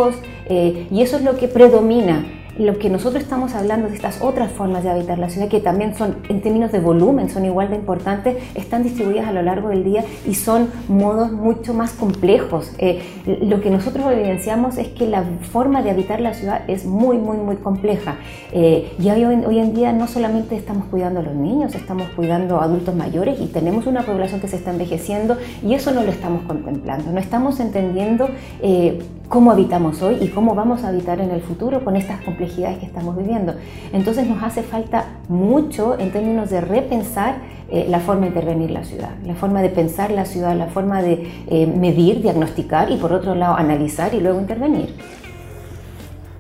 eh, 0.47 0.87
y 0.91 1.03
eso 1.03 1.17
es 1.17 1.23
lo 1.23 1.37
que 1.37 1.49
predomina 1.49 2.25
lo 2.59 2.79
que 2.79 2.89
nosotros 2.89 3.23
estamos 3.23 3.55
hablando 3.55 3.89
de 3.89 3.95
estas 3.95 4.23
otras 4.23 4.53
formas 4.53 4.85
de 4.85 4.91
habitar 4.91 5.19
la 5.19 5.29
ciudad, 5.29 5.49
que 5.49 5.61
también 5.61 5.95
son, 5.95 6.17
en 6.29 6.41
términos 6.41 6.73
de 6.73 6.81
volumen, 6.81 7.29
son 7.31 7.45
igual 7.45 7.71
de 7.71 7.77
importantes, 7.77 8.37
están 8.55 8.83
distribuidas 8.83 9.27
a 9.27 9.33
lo 9.33 9.43
largo 9.43 9.69
del 9.69 9.85
día 9.85 10.05
y 10.27 10.35
son 10.35 10.69
modos 10.89 11.33
mucho 11.33 11.75
más 11.75 11.93
complejos. 11.93 12.73
Eh, 12.79 13.03
lo 13.43 13.61
que 13.61 13.71
nosotros 13.71 14.07
evidenciamos 14.11 14.79
es 14.79 14.89
que 14.89 15.07
la 15.07 15.25
forma 15.53 15.83
de 15.83 15.91
habitar 15.91 16.21
la 16.21 16.35
ciudad 16.35 16.63
es 16.69 16.85
muy, 16.85 17.19
muy, 17.19 17.39
muy 17.39 17.57
compleja. 17.57 18.17
Eh, 18.53 18.93
hoy, 19.01 19.25
hoy 19.25 19.59
en 19.59 19.75
día 19.75 19.93
no 19.93 20.07
solamente 20.07 20.57
estamos 20.57 20.87
cuidando 20.87 21.21
a 21.21 21.23
los 21.23 21.35
niños, 21.35 21.75
estamos 21.75 22.09
cuidando 22.15 22.61
a 22.61 22.65
adultos 22.65 22.95
mayores 22.95 23.41
y 23.41 23.47
tenemos 23.47 23.87
una 23.87 24.03
población 24.03 24.41
que 24.41 24.49
se 24.49 24.57
está 24.57 24.71
envejeciendo 24.71 25.37
y 25.63 25.75
eso 25.75 25.91
no 25.91 26.03
lo 26.03 26.11
estamos 26.11 26.43
contemplando. 26.43 27.11
No 27.11 27.19
estamos 27.19 27.61
entendiendo 27.61 28.29
eh, 28.63 29.01
cómo 29.29 29.51
habitamos 29.51 30.03
hoy 30.03 30.19
y 30.21 30.29
cómo 30.29 30.55
vamos 30.55 30.85
a 30.85 30.89
habitar 30.89 31.21
en 31.21 31.31
el 31.31 31.41
futuro 31.41 31.85
con 31.85 31.97
estas 31.97 32.21
complejidades 32.23 32.79
que 32.79 32.87
estamos 32.87 33.17
viviendo. 33.17 33.55
Entonces 33.93 34.27
nos 34.27 34.43
hace 34.43 34.63
falta 34.63 35.07
mucho 35.29 35.99
en 35.99 36.13
términos 36.13 36.51
de 36.51 36.61
repensar 36.61 37.37
eh, 37.71 37.87
la 37.89 38.01
forma 38.01 38.23
de 38.23 38.29
intervenir 38.29 38.71
la 38.71 38.85
ciudad, 38.85 39.11
la 39.25 39.35
forma 39.35 39.63
de 39.63 39.71
pensar 39.71 40.11
la 40.11 40.27
ciudad, 40.27 40.55
la 40.55 40.67
forma 40.67 41.03
de 41.03 41.31
eh, 41.49 41.67
medir, 41.67 42.23
diagnosticar 42.23 42.91
y 42.91 42.97
por 42.97 43.13
otro 43.13 43.35
lado 43.35 43.57
analizar 43.57 44.15
y 44.15 44.21
luego 44.21 44.39
intervenir. 44.39 44.95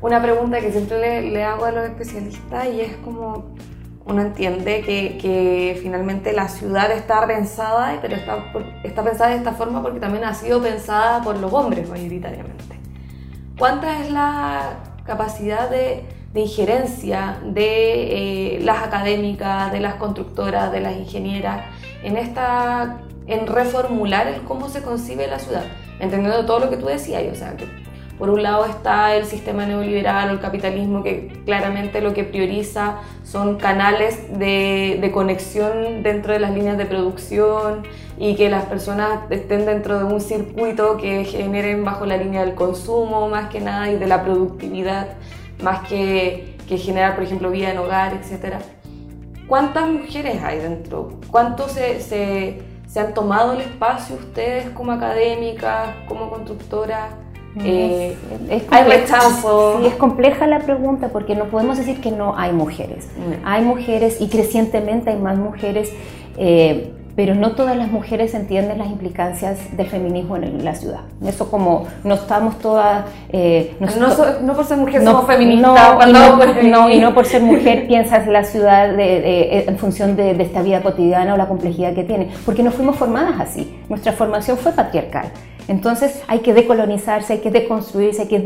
Una 0.03 0.23
pregunta 0.23 0.61
que 0.61 0.71
siempre 0.71 1.23
le, 1.23 1.45
hago 1.45 1.65
a 1.65 1.73
los 1.73 1.85
especialistas 1.85 2.67
y 2.67 2.83
es 2.83 2.97
como 2.99 3.47
uno 4.05 4.21
entiende 4.21 4.83
que, 4.83 5.17
que, 5.17 5.79
finalmente 5.81 6.35
la 6.35 6.49
ciudad 6.49 6.93
está 6.93 7.27
pensada, 7.27 7.99
pero 8.03 8.15
está, 8.17 8.53
está 8.83 9.03
pensada 9.03 9.31
de 9.31 9.37
esta 9.37 9.53
forma 9.53 9.81
porque 9.81 10.01
también 10.01 10.25
ha 10.25 10.35
sido 10.35 10.63
pensada 10.63 11.23
por 11.23 11.39
los 11.39 11.51
hombres 11.51 11.89
mayoritariamente. 11.89 12.74
¿Cuánta 13.65 13.99
es 13.99 14.11
la 14.11 14.75
capacidad 15.07 15.71
de, 15.71 16.05
injerencia 16.35 17.39
de 17.43 18.57
eh, 18.57 18.61
las 18.61 18.83
académicas, 18.83 19.73
de 19.73 19.81
las 19.81 19.95
constructoras, 19.95 20.71
de 20.71 20.81
las 20.81 20.95
ingenieras 20.95 21.65
en, 22.03 22.19
esta, 22.19 22.99
en 23.27 23.47
reformular 23.47 24.43
cómo 24.47 24.69
se 24.69 24.83
concibe 24.83 25.27
la 25.29 25.39
ciudad? 25.39 25.65
Entendiendo 25.99 26.45
todo 26.45 26.59
lo 26.59 26.69
que 26.69 26.77
tú 26.77 26.85
decías, 26.85 27.23
o 27.33 27.35
sea, 27.35 27.57
que 27.57 27.65
por 28.19 28.31
un 28.31 28.43
lado 28.43 28.65
está 28.67 29.17
el 29.17 29.27
sistema 29.27 29.67
neoliberal 29.67 30.31
o 30.31 30.33
el 30.33 30.41
capitalismo 30.41 31.03
que 31.03 31.43
claramente 31.45 32.01
lo 32.01 32.15
que 32.15 32.23
prioriza 32.23 32.99
son 33.25 33.57
canales 33.57 34.39
de, 34.39 34.99
de, 35.01 35.11
conexión 35.11 36.03
dentro 36.03 36.33
de 36.33 36.39
las 36.39 36.53
líneas 36.53 36.79
de 36.79 36.87
producción 36.87 37.83
y 38.17 38.37
que 38.37 38.49
las 38.49 38.67
personas 38.67 39.21
estén 39.31 39.67
dentro 39.67 39.99
de 39.99 40.05
un 40.05 40.21
circuito 40.21 40.97
que 40.97 41.25
generen 41.25 41.85
bajo 41.85 42.07
la 42.07 42.17
línea 42.17 42.45
del 42.45 42.55
consumo 42.55 43.29
más 43.29 43.51
que 43.51 43.61
nada 43.61 43.91
y 43.91 43.97
de 43.97 44.07
la 44.07 44.23
productividad 44.23 45.09
más 45.63 45.89
que, 45.89 46.57
que 46.69 46.79
generar, 46.79 47.15
por 47.15 47.25
ejemplo, 47.25 47.51
vida 47.51 47.71
en 47.71 47.79
hogar, 47.79 48.13
etc. 48.15 48.57
¿Cuántas 49.49 49.89
mujeres 49.89 50.43
hay 50.43 50.59
dentro? 50.59 51.19
¿Cuántos 51.31 51.73
se, 51.73 52.01
se, 52.01 52.63
se 52.87 53.01
han 53.01 53.13
tomado 53.13 53.55
el 53.55 53.61
espacio 53.61 54.17
ustedes 54.17 54.71
como 54.71 54.93
académicas, 54.93 55.89
como 56.07 56.31
constructoras? 56.31 57.24
Eh, 57.63 58.17
es, 58.51 58.63
hay 58.71 58.85
rechazo. 58.85 59.79
Sí, 59.81 59.87
es 59.87 59.95
compleja 59.95 60.47
la 60.47 60.61
pregunta 60.61 61.09
porque 61.09 61.37
no 61.37 61.47
podemos 61.47 61.79
decir 61.79 62.01
que 62.01 62.11
no 62.11 62.37
hay 62.37 62.53
mujeres. 62.53 63.09
Hay 63.45 63.63
mujeres 63.63 64.21
y 64.21 64.29
crecientemente 64.29 65.11
hay 65.11 65.19
más 65.19 65.39
mujeres, 65.39 65.93
eh, 66.37 66.93
pero 67.15 67.37
no 67.37 67.53
todas 67.53 67.77
las 67.77 67.93
mujeres 67.93 68.35
entienden 68.35 68.79
las 68.79 68.89
implicancias 68.89 69.77
del 69.77 69.87
feminismo 69.87 70.37
en 70.37 70.65
la 70.65 70.75
ciudad. 70.75 71.03
Eso 71.25 71.49
como 71.49 71.87
no 72.03 72.15
estamos 72.15 72.59
todas... 72.59 73.05
Eh, 73.29 73.77
no, 73.79 74.55
por 74.55 74.65
ser 74.65 74.79
mujer 74.79 75.05
somos 75.05 75.25
feministas. 75.25 76.09
No, 76.65 76.91
y 76.91 76.99
no, 76.99 77.15
por 77.15 77.25
ser 77.25 77.43
mujer 77.43 77.87
piensas 77.89 78.27
la 78.27 78.43
ciudad 78.43 78.99
en 78.99 79.79
función 79.79 80.17
de, 80.17 80.35
de 80.35 80.43
esta 80.43 80.61
vida 80.63 80.83
cotidiana 80.83 81.35
o 81.35 81.37
la 81.37 81.47
complejidad 81.47 81.95
que 81.95 82.03
tiene, 82.03 82.31
porque 82.45 82.65
no 82.65 82.73
fuimos 82.73 82.97
formadas 82.97 83.41
así. 83.41 83.79
Nuestra 83.89 84.13
formación 84.13 84.59
fue 84.59 84.73
patriarcal. 84.73 85.31
Entonces 85.69 86.23
hay 86.27 86.41
que 86.41 86.55
decolonizarse, 86.55 87.35
hay 87.35 87.39
que 87.41 87.51
deconstruirse, 87.51 88.23
hay 88.23 88.29
que 88.29 88.39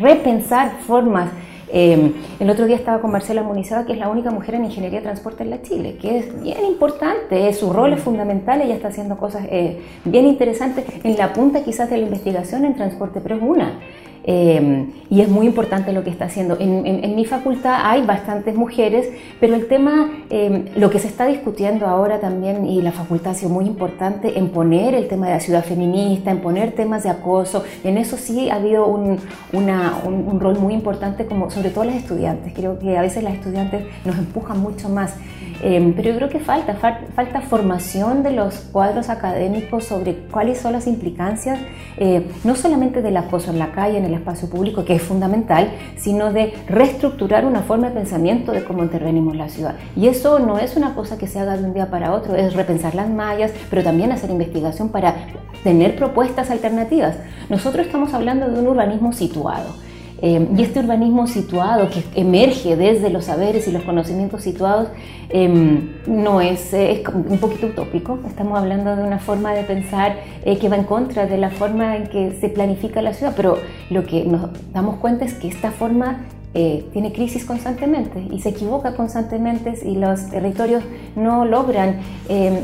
repensar 0.00 0.78
formas. 0.86 1.30
Em, 1.74 2.12
el 2.38 2.50
otro 2.50 2.66
día 2.66 2.76
estaba 2.76 3.00
con 3.00 3.10
Marcela 3.10 3.42
Munizaga, 3.42 3.86
que 3.86 3.94
es 3.94 3.98
la 3.98 4.10
única 4.10 4.30
mujer 4.30 4.56
en 4.56 4.66
ingeniería 4.66 4.98
de 4.98 5.04
transporte 5.04 5.42
en 5.42 5.48
la 5.48 5.62
Chile, 5.62 5.96
que 5.98 6.18
es 6.18 6.42
bien 6.42 6.66
importante, 6.66 7.50
su 7.54 7.72
rol 7.72 7.94
es 7.94 8.00
fundamental, 8.00 8.60
ella 8.60 8.74
está 8.74 8.88
haciendo 8.88 9.16
cosas 9.16 9.46
eh, 9.50 9.80
bien 10.04 10.26
interesantes 10.26 10.84
en 11.02 11.16
la 11.16 11.32
punta 11.32 11.64
quizás 11.64 11.88
de 11.88 11.96
la 11.96 12.04
investigación 12.04 12.66
en 12.66 12.74
transporte, 12.74 13.20
pero 13.22 13.36
es 13.36 13.42
una. 13.42 13.80
Em, 14.24 14.92
y 15.10 15.20
es 15.20 15.28
muy 15.28 15.46
importante 15.46 15.92
lo 15.92 16.04
que 16.04 16.10
está 16.10 16.26
haciendo. 16.26 16.56
En, 16.58 17.16
mi 17.16 17.24
facultad 17.24 17.80
hay 17.82 18.02
bastantes 18.02 18.54
mujeres, 18.54 19.08
pero 19.40 19.54
el 19.54 19.66
tema, 19.66 20.10
em, 20.30 20.66
lo 20.76 20.90
que 20.90 20.98
se 20.98 21.08
está 21.08 21.26
discutiendo 21.26 21.86
ahora 21.86 22.20
también, 22.20 22.66
y 22.66 22.80
la 22.82 22.92
facultad 22.92 23.32
ha 23.32 23.34
sido 23.34 23.50
muy 23.50 23.66
importante 23.66 24.38
en 24.38 24.48
poner 24.50 24.94
el 24.94 25.08
tema 25.08 25.26
de 25.26 25.34
la 25.34 25.40
ciudad 25.40 25.64
feminista, 25.64 26.30
en 26.30 26.38
poner 26.38 26.72
temas 26.72 27.02
de 27.02 27.10
acoso, 27.10 27.64
en 27.84 27.98
eso 27.98 28.16
sí 28.16 28.48
ha 28.48 28.56
habido 28.56 28.86
un, 28.86 29.18
un 29.52 30.40
rol 30.40 30.58
muy 30.58 30.74
importante, 30.74 31.26
como 31.26 31.50
sobre 31.50 31.70
todo 31.70 31.84
las 31.84 31.96
estudiantes. 31.96 32.52
Creo 32.54 32.78
que 32.78 32.96
a 32.96 33.02
veces 33.02 33.22
las 33.24 33.34
estudiantes 33.34 33.84
nos 34.04 34.16
empujan 34.16 34.60
mucho 34.60 34.88
más. 34.88 35.14
Em, 35.62 35.92
pero 35.92 36.10
yo 36.10 36.16
creo 36.16 36.28
que 36.28 36.40
falta, 36.40 36.74
falta 36.74 37.40
formación 37.42 38.22
de 38.22 38.32
los 38.32 38.56
cuadros 38.72 39.08
académicos 39.08 39.84
sobre 39.84 40.14
cuáles 40.30 40.58
son 40.58 40.72
las 40.72 40.86
implicancias, 40.86 41.58
eh, 41.96 42.26
no 42.44 42.54
solamente 42.54 43.02
del 43.02 43.16
acoso 43.16 43.50
en 43.50 43.58
la 43.58 43.72
calle, 43.72 43.98
en 43.98 44.04
el 44.04 44.14
espacio 44.14 44.48
público, 44.48 44.84
que 44.84 44.94
es 44.94 45.02
fundamental, 45.02 45.70
sino 45.96 46.32
de 46.32 46.54
reestructurar 46.68 47.44
una 47.44 47.62
forma 47.62 47.88
de 47.88 47.94
pensamiento 47.94 48.52
de 48.52 48.64
cómo 48.64 48.82
intervenimos 48.82 49.36
la 49.36 49.48
ciudad. 49.48 49.74
Y 49.96 50.08
eso 50.08 50.38
no 50.38 50.58
es 50.58 50.76
una 50.76 50.94
cosa 50.94 51.18
que 51.18 51.26
se 51.26 51.38
haga 51.38 51.56
de 51.56 51.64
un 51.64 51.74
día 51.74 51.90
para 51.90 52.12
otro, 52.12 52.34
es 52.34 52.54
repensar 52.54 52.94
las 52.94 53.08
mallas, 53.08 53.52
pero 53.70 53.82
también 53.82 54.12
hacer 54.12 54.30
investigación 54.30 54.88
para 54.88 55.14
tener 55.62 55.96
propuestas 55.96 56.50
alternativas. 56.50 57.16
Nosotros 57.48 57.86
estamos 57.86 58.14
hablando 58.14 58.48
de 58.48 58.58
un 58.58 58.66
urbanismo 58.66 59.12
situado. 59.12 59.74
Eh, 60.24 60.48
y 60.56 60.62
este 60.62 60.78
urbanismo 60.78 61.26
situado 61.26 61.90
que 61.90 62.04
emerge 62.14 62.76
desde 62.76 63.10
los 63.10 63.24
saberes 63.24 63.66
y 63.66 63.72
los 63.72 63.82
conocimientos 63.82 64.42
situados 64.42 64.86
em, 65.30 65.94
no 66.06 66.40
es, 66.40 66.72
es, 66.72 67.00
un 67.08 67.38
poquito 67.38 67.66
utópico. 67.66 68.20
Estamos 68.28 68.56
hablando 68.56 68.94
de 68.94 69.02
una 69.02 69.18
forma 69.18 69.52
de 69.52 69.64
pensar 69.64 70.20
eh, 70.44 70.58
que 70.58 70.68
va 70.68 70.76
en 70.76 70.84
contra 70.84 71.26
de 71.26 71.38
la 71.38 71.50
forma 71.50 71.96
en 71.96 72.06
que 72.06 72.38
se 72.40 72.48
planifica 72.50 73.02
la 73.02 73.14
ciudad, 73.14 73.34
pero 73.36 73.58
lo 73.90 74.04
que 74.04 74.24
nos 74.24 74.50
damos 74.72 75.00
cuenta 75.00 75.24
es 75.24 75.34
que 75.34 75.48
esta 75.48 75.72
forma 75.72 76.24
eh, 76.54 76.84
tiene 76.92 77.12
crisis 77.12 77.44
constantemente 77.44 78.24
y 78.30 78.38
se 78.40 78.50
equivoca 78.50 78.94
constantemente 78.94 79.74
y 79.84 79.96
los 79.96 80.30
territorios 80.30 80.84
no 81.16 81.44
logran 81.44 81.98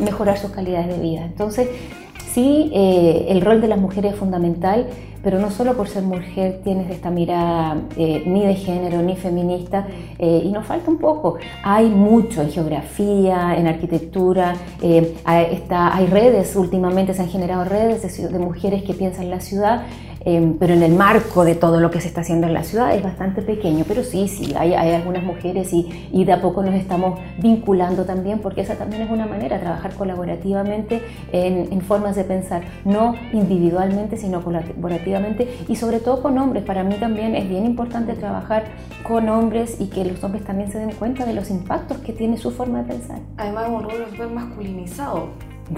mejorar 0.05 0.39
sus 0.39 0.51
calidades 0.51 0.89
de 0.89 1.03
vida. 1.03 1.25
Entonces, 1.25 1.69
sí, 2.39 2.71
el 2.73 3.41
rol 3.41 3.61
de 3.61 3.69
las 3.69 3.79
mujeres 3.79 4.13
es 4.13 4.19
fundamental 4.19 4.87
pero 5.23 5.39
no 5.39 5.51
solo 5.51 5.77
por 5.77 5.89
ser 5.89 6.03
mujer 6.05 6.61
tienes 6.63 6.91
esta 6.91 7.11
mirada 7.11 7.83
eh, 7.97 8.23
ni 8.27 8.47
de 8.47 8.55
género 8.55 9.03
ni 9.03 9.17
feminista, 9.17 9.87
eh, 10.19 10.43
y 10.45 10.51
nos 10.51 10.67
falta 10.67 10.91
un 10.91 10.99
poco. 10.99 11.37
Hay 11.63 11.89
mucho 11.89 12.43
en 12.43 12.51
geografía, 12.51 13.55
en 13.57 13.67
arquitectura, 13.67 14.55
eh, 14.83 15.17
hay, 15.25 15.65
hay 15.69 16.07
redes, 16.07 16.55
últimamente 16.57 17.15
se 17.15 17.23
han 17.23 17.29
generado 17.29 17.65
redes 17.65 18.17
de, 18.17 18.29
de 18.29 18.39
mujeres 18.39 18.83
que 18.83 18.95
piensan 18.95 19.31
la 19.31 19.41
ciudad, 19.41 19.83
Em, 20.25 20.59
pero 20.59 20.75
en 20.75 20.83
el 20.83 20.95
marco 20.95 21.45
de 21.45 21.55
todo 21.55 21.81
lo 21.81 21.91
que 21.91 22.01
se 22.01 22.09
está 22.09 22.23
haciendo 22.23 22.47
en 22.47 22.55
la 22.55 22.65
ciudad 22.65 22.95
es 22.95 23.03
bastante 23.03 23.43
pequeño, 23.43 23.85
pero 23.87 24.03
sí, 24.03 24.29
sí, 24.29 24.55
hay, 24.59 24.75
hay 24.75 24.93
algunas 24.95 25.23
mujeres 25.23 25.73
y, 25.73 26.09
y, 26.13 26.25
de 26.25 26.33
a 26.33 26.41
poco 26.41 26.63
nos 26.63 26.75
estamos 26.75 27.21
vinculando 27.39 28.05
también, 28.05 28.41
porque 28.41 28.63
esa 28.63 28.75
también 28.75 29.03
es 29.03 29.11
una 29.11 29.27
manera, 29.27 29.61
trabajar 29.61 29.95
colaborativamente 29.95 31.03
en, 31.33 31.73
en 31.73 31.81
formas 31.83 32.17
de 32.17 32.25
pensar, 32.25 32.63
no 32.85 33.15
individualmente, 33.33 34.17
sino 34.17 34.43
colaborativamente 34.43 35.49
y 35.69 35.77
sobre 35.77 36.01
todo 36.01 36.23
con 36.23 36.37
hombres. 36.39 36.65
Para 36.65 36.83
mí 36.83 36.97
también 36.97 37.35
es 37.35 37.49
bien 37.49 37.65
importante 37.65 38.15
trabajar 38.15 38.65
con 39.03 39.29
hombres 39.29 39.77
y 39.81 39.87
que 39.87 40.05
los 40.05 40.23
hombres 40.25 40.45
también 40.45 40.71
se 40.71 40.79
den 40.79 40.93
cuenta 40.93 41.25
de 41.25 41.33
los 41.33 41.51
impactos 41.51 41.99
que 41.99 42.13
tiene 42.13 42.37
su 42.37 42.51
forma 42.51 42.83
de 42.83 42.93
pensar. 42.93 43.21
Además 43.37 43.65
es 43.67 43.71
un 43.71 43.83
rol 43.83 44.07
súper 44.11 44.29
masculinizado. 44.29 45.29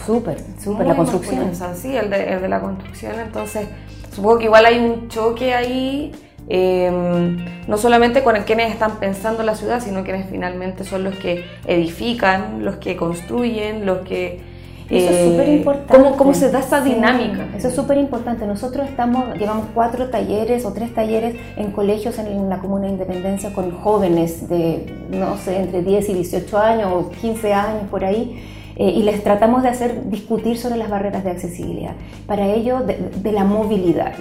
Súper, 0.07 0.39
súper, 0.61 0.87
la 0.87 0.95
construcción. 0.95 1.51
Sí, 1.75 1.97
el 1.97 2.11
de, 2.11 2.35
el 2.35 2.43
de 2.43 2.49
la 2.49 2.61
construcción, 2.61 3.19
entonces 3.19 3.69
Supongo 4.13 4.39
que 4.39 4.45
igual 4.47 4.67
hay 4.67 4.79
un 4.79 5.09
choque 5.09 5.55
ahí, 5.55 6.13
em, 6.49 7.45
no 7.69 7.79
solamente 7.79 8.23
con 8.23 8.35
quienes 8.43 8.73
están 8.73 8.99
pensando 8.99 9.43
la 9.43 9.55
ciudad, 9.55 9.81
sino 9.81 10.03
quienes 10.03 10.29
finalmente 10.29 10.85
son 10.85 11.05
los 11.05 11.15
que 11.17 11.45
edifican, 11.67 12.65
los 12.65 12.77
que 12.77 12.97
construyen, 12.97 13.87
los 13.87 13.99
que... 14.01 14.49
Eso 14.91 15.09
es 15.09 15.31
súper 15.31 15.49
eh, 15.49 15.55
importante. 15.55 15.95
¿cómo, 15.97 16.17
¿Cómo, 16.17 16.35
se 16.35 16.51
da 16.51 16.59
esa 16.59 16.81
dinámica? 16.81 17.47
eso 17.57 17.69
es 17.69 17.77
súper 17.77 17.97
importante. 17.99 18.45
Nosotros 18.45 18.89
estamos, 18.89 19.39
llevamos 19.39 19.67
cuatro 19.73 20.11
talleres 20.11 20.65
o 20.65 20.73
tres 20.73 20.93
talleres 20.93 21.37
en 21.57 21.71
colegios 21.71 22.19
en 22.19 22.49
la 22.49 22.59
Comuna 22.59 22.87
de 22.87 22.95
Independencia 22.95 23.53
con 23.55 23.71
jóvenes 23.71 24.49
de, 24.49 24.93
no 25.11 25.37
sé, 25.37 25.61
entre 25.61 25.83
10 25.83 26.09
y 26.09 26.15
18 26.15 26.59
años 26.59 26.91
o 26.93 27.09
15 27.09 27.55
años 27.55 27.83
por 27.89 28.05
ahí 28.05 28.43
eh, 28.81 28.95
y 28.97 29.03
les 29.03 29.23
tratamos 29.23 29.63
de 29.63 29.69
hacer 29.69 30.09
discutir 30.09 30.57
sobre 30.57 30.79
las 30.79 30.89
barreras 30.89 31.23
de 31.23 31.31
accesibilidad. 31.31 31.93
Para 32.27 32.47
ello, 32.47 32.81
de, 32.81 33.31
la 33.31 33.45
movilidad. 33.45 34.15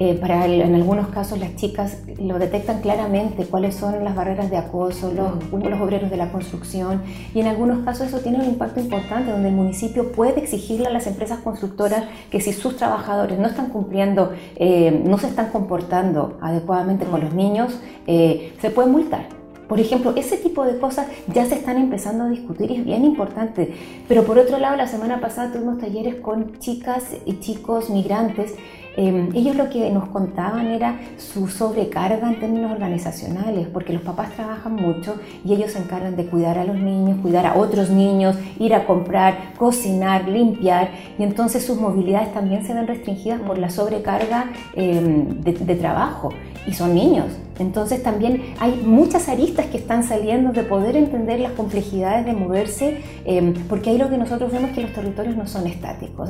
Eh, 0.00 0.14
para 0.14 0.46
en 0.46 0.74
algunos 0.74 1.08
casos 1.08 1.38
las 1.40 1.56
chicas 1.56 1.98
lo 2.18 2.38
detectan 2.38 2.80
claramente 2.80 3.44
cuáles 3.44 3.74
son 3.74 4.02
las 4.04 4.14
barreras 4.14 4.48
de 4.48 4.56
acoso, 4.56 5.12
los, 5.12 5.52
los, 5.52 5.80
obreros 5.80 6.08
de 6.08 6.16
la 6.16 6.30
construcción 6.30 7.02
y 7.34 7.40
en 7.40 7.48
algunos 7.48 7.84
casos 7.84 8.06
eso 8.06 8.20
tiene 8.20 8.38
un 8.38 8.44
impacto 8.44 8.78
importante 8.78 9.32
donde 9.32 9.48
el 9.48 9.56
municipio 9.56 10.12
puede 10.12 10.38
exigirle 10.38 10.86
a 10.86 10.90
las 10.90 11.08
empresas 11.08 11.40
constructoras 11.40 12.04
que 12.30 12.40
si 12.40 12.52
sus 12.52 12.76
trabajadores 12.76 13.40
no 13.40 13.48
están 13.48 13.70
cumpliendo, 13.70 14.32
eh, 14.56 15.02
no 15.04 15.18
se 15.18 15.26
están 15.26 15.50
comportando 15.50 16.38
adecuadamente 16.40 17.04
con 17.04 17.20
los 17.20 17.34
niños, 17.34 17.78
se 18.06 18.70
puede 18.70 18.88
multar. 18.88 19.37
Por 19.68 19.80
ejemplo, 19.80 20.14
ese 20.16 20.38
tipo 20.38 20.64
de 20.64 20.78
cosas 20.78 21.06
ya 21.32 21.44
se 21.44 21.54
están 21.56 21.76
empezando 21.76 22.24
a 22.24 22.28
discutir 22.28 22.70
y 22.70 22.76
es 22.76 22.84
bien 22.84 23.04
importante. 23.04 23.74
Pero 24.08 24.24
por 24.24 24.38
otro 24.38 24.58
lado, 24.58 24.76
la 24.76 24.86
semana 24.86 25.20
pasada 25.20 25.52
tuvimos 25.52 25.78
talleres 25.78 26.16
con 26.16 26.58
chicas 26.58 27.04
y 27.26 27.38
chicos 27.40 27.90
migrantes. 27.90 28.54
Em, 28.96 29.28
ellos 29.32 29.54
lo 29.54 29.70
que 29.70 29.88
nos 29.92 30.08
contaban 30.08 30.66
era 30.66 30.98
su 31.18 31.46
sobrecarga 31.46 32.28
en 32.28 32.40
términos 32.40 32.72
organizacionales, 32.72 33.68
porque 33.68 33.92
los 33.92 34.02
papás 34.02 34.32
trabajan 34.34 34.74
mucho 34.74 35.20
y 35.44 35.52
ellos 35.52 35.70
se 35.70 35.78
encargan 35.78 36.16
de 36.16 36.26
cuidar 36.26 36.58
a 36.58 36.64
los 36.64 36.76
niños, 36.76 37.18
cuidar 37.22 37.46
a 37.46 37.56
otros 37.56 37.90
niños, 37.90 38.36
ir 38.58 38.74
a 38.74 38.86
comprar, 38.86 39.54
cocinar, 39.56 40.26
limpiar, 40.26 40.90
y 41.16 41.22
entonces 41.22 41.64
sus 41.64 41.80
movilidades 41.80 42.32
también 42.34 42.64
se 42.64 42.74
ven 42.74 42.88
restringidas 42.88 43.40
por 43.42 43.58
la 43.58 43.70
sobrecarga 43.70 44.46
em, 44.74 45.42
de 45.42 45.76
trabajo 45.76 46.30
y 46.66 46.72
son 46.72 46.92
niños. 46.92 47.26
Entonces 47.58 48.02
también 48.02 48.54
hay 48.60 48.82
muchas 48.84 49.28
aristas 49.28 49.66
que 49.66 49.78
están 49.78 50.04
saliendo 50.04 50.52
de 50.52 50.62
poder 50.62 50.96
entender 50.96 51.40
las 51.40 51.52
complejidades 51.52 52.24
de 52.26 52.32
moverse, 52.32 53.00
em, 53.24 53.54
porque 53.68 53.90
ahí 53.90 53.98
lo 53.98 54.08
que 54.08 54.18
nosotros 54.18 54.52
vemos 54.52 54.70
es 54.70 54.76
que 54.76 54.82
los 54.82 54.92
territorios 54.92 55.36
no 55.36 55.46
son 55.46 55.66
estáticos, 55.66 56.28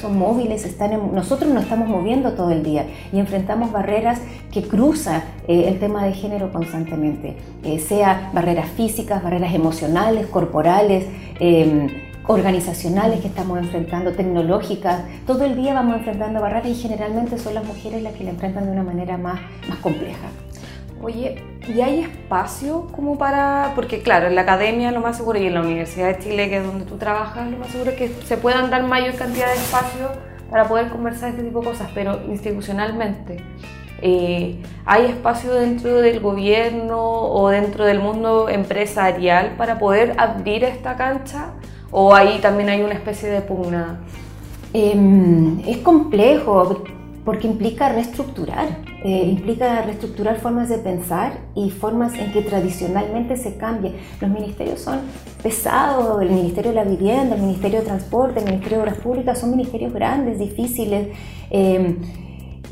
son, 0.00 0.18
móviles, 0.18 0.64
están 0.64 1.14
nosotros 1.14 1.52
nos 1.52 1.64
estamos 1.64 1.88
moviendo 1.88 2.32
todo 2.32 2.50
el 2.50 2.62
día 2.62 2.86
y 3.12 3.18
enfrentamos 3.18 3.72
barreras 3.72 4.20
que 4.50 4.62
cruzan 4.62 5.22
eh, 5.48 5.64
el 5.68 5.78
tema 5.78 6.04
de 6.04 6.12
género 6.12 6.52
constantemente, 6.52 7.36
eh, 7.64 7.78
sea 7.78 8.30
barreras 8.32 8.68
físicas, 8.70 9.22
barreras 9.22 9.54
emocionales, 9.54 10.26
corporales. 10.26 11.06
Em, 11.38 12.06
organizacionales 12.28 13.20
que 13.20 13.28
estamos 13.28 13.58
enfrentando, 13.58 14.12
tecnológicas, 14.12 15.02
todo 15.26 15.44
el 15.44 15.54
día 15.54 15.74
vamos 15.74 15.96
enfrentando 15.96 16.40
barreras 16.40 16.66
y 16.66 16.74
generalmente 16.74 17.38
son 17.38 17.54
las 17.54 17.64
mujeres 17.64 18.02
las 18.02 18.14
que 18.14 18.24
la 18.24 18.30
enfrentan 18.30 18.66
de 18.66 18.72
una 18.72 18.82
manera 18.82 19.16
más, 19.16 19.40
más 19.68 19.78
compleja. 19.78 20.26
Oye, 21.06 21.36
¿y 21.68 21.80
hay 21.82 22.00
espacio 22.00 22.88
como 22.90 23.16
para...? 23.16 23.70
Porque 23.76 24.02
claro, 24.02 24.26
en 24.26 24.34
la 24.34 24.40
academia 24.40 24.90
lo 24.90 25.00
más 25.00 25.16
seguro 25.16 25.38
y 25.38 25.46
en 25.46 25.54
la 25.54 25.60
Universidad 25.60 26.08
de 26.08 26.18
Chile, 26.18 26.48
que 26.48 26.56
es 26.56 26.66
donde 26.66 26.84
tú 26.84 26.96
trabajas, 26.96 27.48
lo 27.48 27.58
más 27.58 27.68
seguro 27.68 27.92
es 27.92 27.96
que 27.96 28.08
se 28.24 28.36
puedan 28.36 28.70
dar 28.70 28.82
mayor 28.82 29.14
cantidad 29.14 29.46
de 29.46 29.54
espacio 29.54 30.08
para 30.50 30.66
poder 30.66 30.88
conversar 30.88 31.30
este 31.30 31.44
tipo 31.44 31.60
de 31.60 31.66
cosas, 31.66 31.92
pero 31.94 32.20
institucionalmente, 32.28 33.36
eh, 34.02 34.60
¿hay 34.84 35.04
espacio 35.04 35.54
dentro 35.54 36.00
del 36.00 36.18
gobierno 36.18 36.98
o 37.00 37.50
dentro 37.50 37.84
del 37.84 38.00
mundo 38.00 38.48
empresarial 38.48 39.54
para 39.56 39.78
poder 39.78 40.14
abrir 40.18 40.64
esta 40.64 40.96
cancha? 40.96 41.52
¿O 41.92 42.16
ahí 42.16 42.40
también 42.40 42.68
hay 42.68 42.82
una 42.82 42.94
especie 42.94 43.28
de 43.28 43.42
pugna? 43.42 44.00
Em, 44.72 45.60
es 45.68 45.78
complejo 45.78 46.95
porque 47.26 47.48
implica 47.48 47.88
reestructurar, 47.88 48.68
eh, 49.04 49.24
implica 49.26 49.82
reestructurar 49.82 50.38
formas 50.38 50.68
de 50.68 50.78
pensar 50.78 51.40
y 51.56 51.70
formas 51.70 52.14
en 52.14 52.32
que 52.32 52.40
tradicionalmente 52.40 53.36
se 53.36 53.56
cambie. 53.56 53.94
Los 54.20 54.30
ministerios 54.30 54.80
son 54.80 55.00
pesados, 55.42 56.22
el 56.22 56.30
Ministerio 56.30 56.70
de 56.70 56.76
la 56.76 56.84
Vivienda, 56.84 57.34
el 57.34 57.42
Ministerio 57.42 57.80
de 57.80 57.86
Transporte, 57.86 58.38
el 58.38 58.46
Ministerio 58.46 58.78
de 58.78 58.82
Obras 58.84 58.98
Públicas, 58.98 59.40
son 59.40 59.50
ministerios 59.50 59.92
grandes, 59.92 60.38
difíciles. 60.38 61.08
Em, 61.50 61.96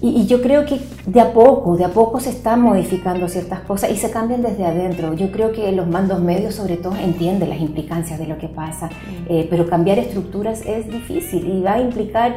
y, 0.00 0.24
yo 0.26 0.40
creo 0.40 0.64
que 0.66 0.78
de 1.06 1.20
a 1.20 1.32
poco, 1.32 1.76
de 1.76 1.84
a 1.84 1.88
poco 1.88 2.20
se 2.20 2.30
están 2.30 2.60
modificando 2.60 3.28
ciertas 3.28 3.60
cosas 3.60 3.90
y 3.90 3.96
se 3.96 4.10
cambian 4.12 4.42
desde 4.42 4.64
adentro. 4.64 5.14
Yo 5.14 5.32
creo 5.32 5.50
que 5.50 5.72
los 5.72 5.88
mandos 5.88 6.20
medios 6.20 6.54
sobre 6.54 6.76
todo 6.76 6.94
entienden 6.94 7.48
las 7.48 7.60
implicancias 7.60 8.20
de 8.20 8.28
lo 8.28 8.38
que 8.38 8.48
pasa, 8.48 8.88
eh, 9.28 9.48
pero 9.50 9.66
cambiar 9.66 9.98
estructuras 9.98 10.64
es 10.64 10.88
difícil 10.88 11.44
y 11.48 11.62
va 11.62 11.74
a 11.74 11.80
implicar 11.80 12.36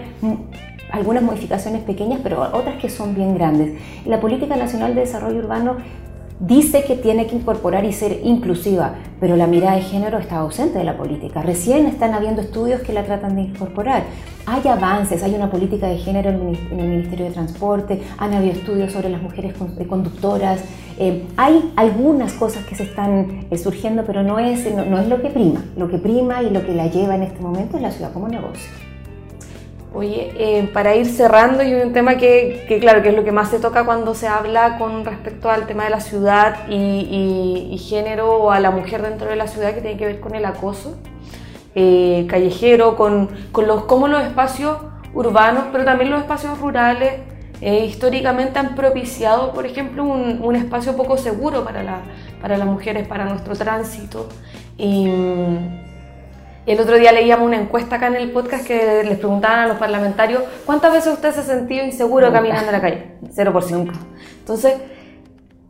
algunas 0.92 1.24
modificaciones 1.24 1.84
pequeñas, 1.84 2.20
pero 2.24 2.42
otras 2.54 2.78
que 2.78 2.90
son 2.90 3.16
bien 3.16 3.36
grandes. 3.36 3.80
La 4.06 4.20
Política 4.20 4.56
Nacional 4.56 4.96
de 4.96 5.02
Desarrollo 5.02 5.40
Urbano 5.40 5.78
dice 6.40 6.84
que 6.84 6.96
tiene 6.96 7.26
que 7.26 7.36
incorporar 7.36 7.84
y 7.86 7.94
ser 7.94 8.20
inclusiva, 8.24 8.94
pero 9.20 9.36
la 9.36 9.48
mirada 9.48 9.76
de 9.76 9.82
género 9.82 10.20
está 10.20 10.38
ausente 10.38 10.78
de 10.78 10.84
la 10.84 10.96
política. 10.96 11.42
Recién 11.42 11.88
están 11.88 12.14
habiendo 12.14 12.42
estudios 12.42 12.82
que 12.82 12.94
la 12.94 13.04
tratan 13.04 13.36
de 13.36 13.42
incorporar. 13.42 14.04
Hay 14.46 14.68
avances, 14.68 15.24
hay 15.24 15.34
una 15.34 15.50
política 15.50 15.88
de 15.88 15.98
género 15.98 16.30
en 16.30 16.80
el 16.80 16.88
Ministerio 16.88 17.26
de 17.26 17.32
Transporte, 17.32 18.02
han 18.18 18.34
habido 18.34 18.54
estudios 18.54 18.94
sobre 18.94 19.10
las 19.10 19.22
mujeres 19.22 19.56
conductoras. 19.90 20.62
Eh, 21.00 21.26
hay 21.38 21.72
algunas 21.76 22.34
cosas 22.34 22.66
que 22.66 22.76
se 22.76 22.84
están 22.84 23.48
eh, 23.50 23.58
surgiendo, 23.58 24.04
pero 24.06 24.24
no 24.24 24.40
es, 24.40 24.72
no 24.74 25.00
es 25.00 25.08
lo 25.08 25.22
que 25.22 25.30
prima. 25.30 25.66
Lo 25.76 25.90
que 25.90 25.98
prima 25.98 26.44
y 26.44 26.50
lo 26.52 26.66
que 26.66 26.74
la 26.74 26.88
lleva 26.88 27.16
en 27.16 27.24
este 27.24 27.40
momento 27.42 27.78
es 27.78 27.84
la 27.84 27.92
ciudad 27.92 28.14
como 28.14 28.28
negocio. 28.28 28.87
Oye, 29.98 30.32
eh, 30.38 30.70
para 30.72 30.96
ir 30.96 31.08
cerrando, 31.08 31.64
y 31.64 31.74
un 31.74 31.92
tema 31.92 32.18
que, 32.18 32.78
claro, 32.80 33.02
que 33.02 33.10
es 33.10 33.16
lo 33.16 33.24
que 33.24 33.32
más 33.32 33.50
se 33.50 33.58
toca 33.58 33.84
cuando 33.84 34.14
se 34.14 34.28
habla 34.28 34.78
con 34.78 35.04
respecto 35.04 35.50
al 35.50 35.66
tema 35.66 35.86
de 35.86 35.90
la 35.90 36.02
ciudad 36.02 36.70
y, 36.70 37.84
género 37.90 38.36
o 38.36 38.52
a 38.52 38.60
la 38.60 38.70
mujer 38.70 39.02
dentro 39.02 39.28
de 39.28 39.36
la 39.36 39.48
ciudad, 39.48 39.74
que 39.74 39.82
tiene 39.82 39.98
que 39.98 40.06
ver 40.06 40.20
con 40.20 40.36
el 40.36 40.46
acoso 40.46 41.00
eh, 41.74 42.28
callejero, 42.30 42.96
con, 42.96 43.30
los, 43.66 43.86
cómo 43.86 44.08
los 44.08 44.22
espacios 44.22 44.78
urbanos, 45.16 45.64
pero 45.72 45.84
también 45.84 46.12
los 46.12 46.22
espacios 46.22 46.60
rurales, 46.60 47.14
eh, 47.62 47.84
históricamente 47.86 48.60
han 48.60 48.76
propiciado, 48.76 49.52
por 49.52 49.66
ejemplo, 49.66 50.04
un, 50.04 50.56
espacio 50.56 50.96
poco 50.96 51.18
seguro 51.18 51.64
para, 51.64 52.02
para 52.40 52.56
las 52.56 52.68
mujeres, 52.68 53.08
para 53.08 53.26
nuestro 53.26 53.56
tránsito. 53.56 54.30
Y, 54.78 55.10
el 56.68 56.82
otro 56.82 56.98
día 56.98 57.14
leíamos 57.14 57.46
una 57.48 57.56
encuesta 57.56 57.96
acá 57.96 58.08
en 58.08 58.16
el 58.16 58.32
podcast 58.32 58.68
que 58.68 59.02
les 59.06 59.18
preguntaban 59.18 59.60
a 59.60 59.68
los 59.68 59.78
parlamentarios 59.78 60.44
cuántas 60.66 60.92
veces 60.92 61.14
usted 61.14 61.32
se 61.32 61.40
ha 61.40 61.44
sentido 61.44 61.86
inseguro 61.86 62.32
caminando 62.32 62.66
en 62.66 62.72
la 62.74 62.82
calle. 62.82 63.12
Cero 63.32 63.54
por 63.54 63.64
ciento. 63.64 63.94
Entonces, 64.40 64.74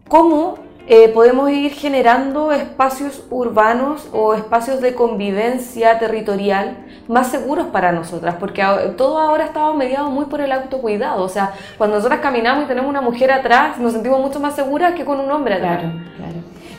¿cómo 0.08 0.56
eh, 0.88 1.10
podemos 1.10 1.51
ir 1.51 1.72
generando 1.74 2.51
espacios 2.51 3.24
urbanos 3.30 4.10
o 4.12 4.34
espacios 4.34 4.82
de 4.82 4.96
convivencia 4.96 6.00
territorial 6.00 6.77
más 7.08 7.27
seguros 7.27 7.68
para 7.68 7.92
nosotras? 7.92 8.36
Porque 8.39 8.63
todo 8.98 9.20
ahora 9.20 9.46
estaba 9.46 9.75
mediado 9.75 10.10
muy 10.10 10.25
por 10.25 10.42
el 10.42 10.51
autocuidado. 10.51 11.24
O 11.24 11.30
sea, 11.30 11.54
cuando 11.77 11.98
nosotras 11.98 12.22
caminamos 12.22 12.66
y 12.66 12.68
tenemos 12.68 12.89
una 12.89 13.01
mujer 13.01 13.32
atrás, 13.32 13.77
nos 13.77 13.94
sentimos 13.94 14.20
mucho 14.20 14.39
más 14.39 14.56
seguras 14.56 14.96
que 14.96 15.06
con 15.06 15.20
un 15.20 15.30
hombre 15.30 15.54
atrás. 15.56 15.80
Claro, 15.80 16.00
claro. 16.18 16.37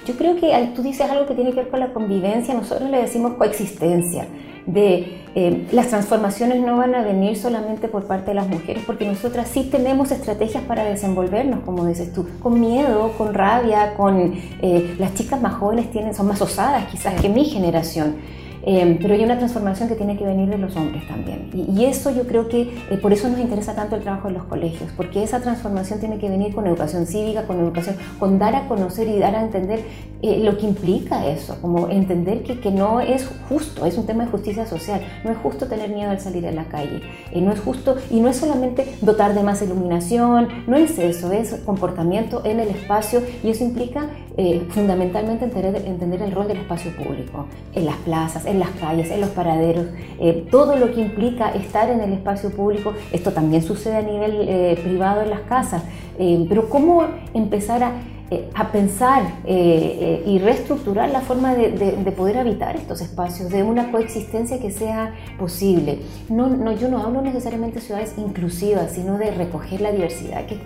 Yo 0.08 0.16
creo 0.16 0.36
que 0.36 0.72
tú 0.74 0.82
dices 0.82 1.02
algo 1.10 1.26
que 1.26 1.34
tiene 1.34 1.50
que 1.50 1.56
ver 1.56 1.68
con 1.68 1.80
la 1.80 1.92
convivencia, 1.92 2.54
nosotros 2.54 2.88
le 2.88 2.96
decimos 2.96 3.34
coexistencia, 3.34 4.26
de 4.64 5.18
eh, 5.34 5.66
las 5.70 5.88
transformaciones 5.88 6.62
no 6.62 6.78
van 6.78 6.94
a 6.94 7.02
venir 7.02 7.36
solamente 7.36 7.88
por 7.88 8.06
parte 8.06 8.30
de 8.30 8.34
las 8.34 8.48
mujeres, 8.48 8.82
porque 8.86 9.06
nosotras 9.06 9.48
sí 9.48 9.68
tenemos 9.70 10.10
estrategias 10.10 10.62
para 10.64 10.84
desenvolvernos, 10.84 11.60
como 11.60 11.84
dices 11.84 12.10
tú, 12.14 12.26
con 12.40 12.58
miedo, 12.58 13.12
con 13.18 13.34
rabia, 13.34 13.92
con 13.98 14.32
eh, 14.62 14.96
las 14.98 15.12
chicas 15.12 15.42
más 15.42 15.52
jóvenes 15.56 15.90
tienen, 15.90 16.14
son 16.14 16.26
más 16.26 16.40
osadas 16.40 16.86
quizás 16.86 17.20
que 17.20 17.28
mi 17.28 17.44
generación. 17.44 18.16
Em, 18.70 18.98
pero 18.98 19.14
hay 19.14 19.24
una 19.24 19.38
transformación 19.38 19.88
que 19.88 19.94
tiene 19.94 20.18
que 20.18 20.26
venir 20.26 20.50
de 20.50 20.58
los 20.58 20.76
hombres 20.76 21.08
también. 21.08 21.48
Y, 21.54 21.86
eso 21.86 22.10
yo 22.10 22.26
creo 22.26 22.50
que 22.50 22.70
eh, 22.90 22.98
por 23.00 23.14
eso 23.14 23.26
nos 23.30 23.40
interesa 23.40 23.74
tanto 23.74 23.96
el 23.96 24.02
trabajo 24.02 24.28
en 24.28 24.34
los 24.34 24.42
colegios, 24.42 24.90
porque 24.94 25.22
esa 25.22 25.40
transformación 25.40 26.00
tiene 26.00 26.18
que 26.18 26.28
venir 26.28 26.54
con 26.54 26.66
educación 26.66 27.06
cívica, 27.06 27.46
con 27.46 27.58
educación, 27.60 27.96
con 28.18 28.38
dar 28.38 28.54
a 28.54 28.68
conocer 28.68 29.08
y 29.08 29.18
dar 29.18 29.34
a 29.36 29.42
entender 29.42 29.80
eh, 30.20 30.40
lo 30.44 30.58
que 30.58 30.66
implica 30.66 31.26
eso, 31.26 31.56
como 31.62 31.88
entender 31.88 32.42
que, 32.42 32.60
que, 32.60 32.70
no 32.70 33.00
es 33.00 33.30
justo, 33.48 33.86
es 33.86 33.96
un 33.96 34.04
tema 34.04 34.26
de 34.26 34.30
justicia 34.30 34.66
social, 34.66 35.00
no 35.24 35.30
es 35.30 35.38
justo 35.38 35.66
tener 35.66 35.88
miedo 35.88 36.10
al 36.10 36.20
salir 36.20 36.46
a 36.46 36.52
la 36.52 36.64
calle, 36.64 37.00
eh, 37.32 37.40
no 37.40 37.52
es 37.52 37.60
justo 37.60 37.96
y 38.10 38.20
no 38.20 38.28
es 38.28 38.36
solamente 38.36 38.96
dotar 39.00 39.34
de 39.34 39.44
más 39.44 39.62
iluminación, 39.62 40.48
no 40.66 40.76
es 40.76 40.98
eso, 40.98 41.32
es 41.32 41.54
comportamiento 41.64 42.42
en 42.44 42.60
el 42.60 42.68
espacio 42.68 43.22
y 43.42 43.48
eso 43.48 43.64
implica 43.64 44.10
fundamentalmente 44.68 45.46
entender, 45.46 45.84
entender 45.84 46.22
el 46.22 46.30
rol 46.30 46.46
del 46.46 46.58
espacio 46.58 46.94
público, 46.94 47.46
en 47.74 47.86
las 47.86 47.96
plazas, 47.96 48.46
en 48.46 48.57
las 48.58 48.70
calles, 48.70 49.10
en 49.10 49.20
los 49.20 49.30
paraderos, 49.30 49.86
eh, 50.20 50.46
todo 50.50 50.76
lo 50.76 50.92
que 50.92 51.00
implica 51.00 51.50
estar 51.50 51.90
en 51.90 52.00
el 52.00 52.12
espacio 52.12 52.50
público. 52.50 52.94
Esto 53.12 53.32
también 53.32 53.62
sucede 53.62 53.96
a 53.96 54.02
nivel 54.02 54.48
eh, 54.48 54.78
privado 54.82 55.22
en 55.22 55.30
las 55.30 55.40
casas, 55.40 55.82
eh, 56.18 56.44
pero 56.48 56.68
cómo 56.68 57.04
empezar 57.34 57.82
a 57.82 57.92
eh, 58.30 58.50
a 58.54 58.70
pensar 58.70 59.22
eh, 59.46 59.98
eh, 60.00 60.22
y 60.26 60.38
reestructurar 60.38 61.08
la 61.08 61.22
forma 61.22 61.54
de, 61.54 62.12
poder 62.14 62.36
habitar 62.36 62.76
estos 62.76 63.00
espacios, 63.00 63.48
de 63.48 63.62
una 63.62 63.90
coexistencia 63.90 64.60
que 64.60 64.70
sea 64.70 65.14
posible. 65.38 66.00
No, 66.28 66.48
no, 66.48 66.72
yo 66.72 66.88
no 66.90 67.02
hablo 67.02 67.22
necesariamente 67.22 67.76
de 67.76 67.86
ciudades 67.86 68.14
inclusivas, 68.18 68.92
sino 68.92 69.16
de 69.16 69.30
recoger 69.30 69.80
la 69.80 69.92
diversidad 69.92 70.44
que, 70.44 70.58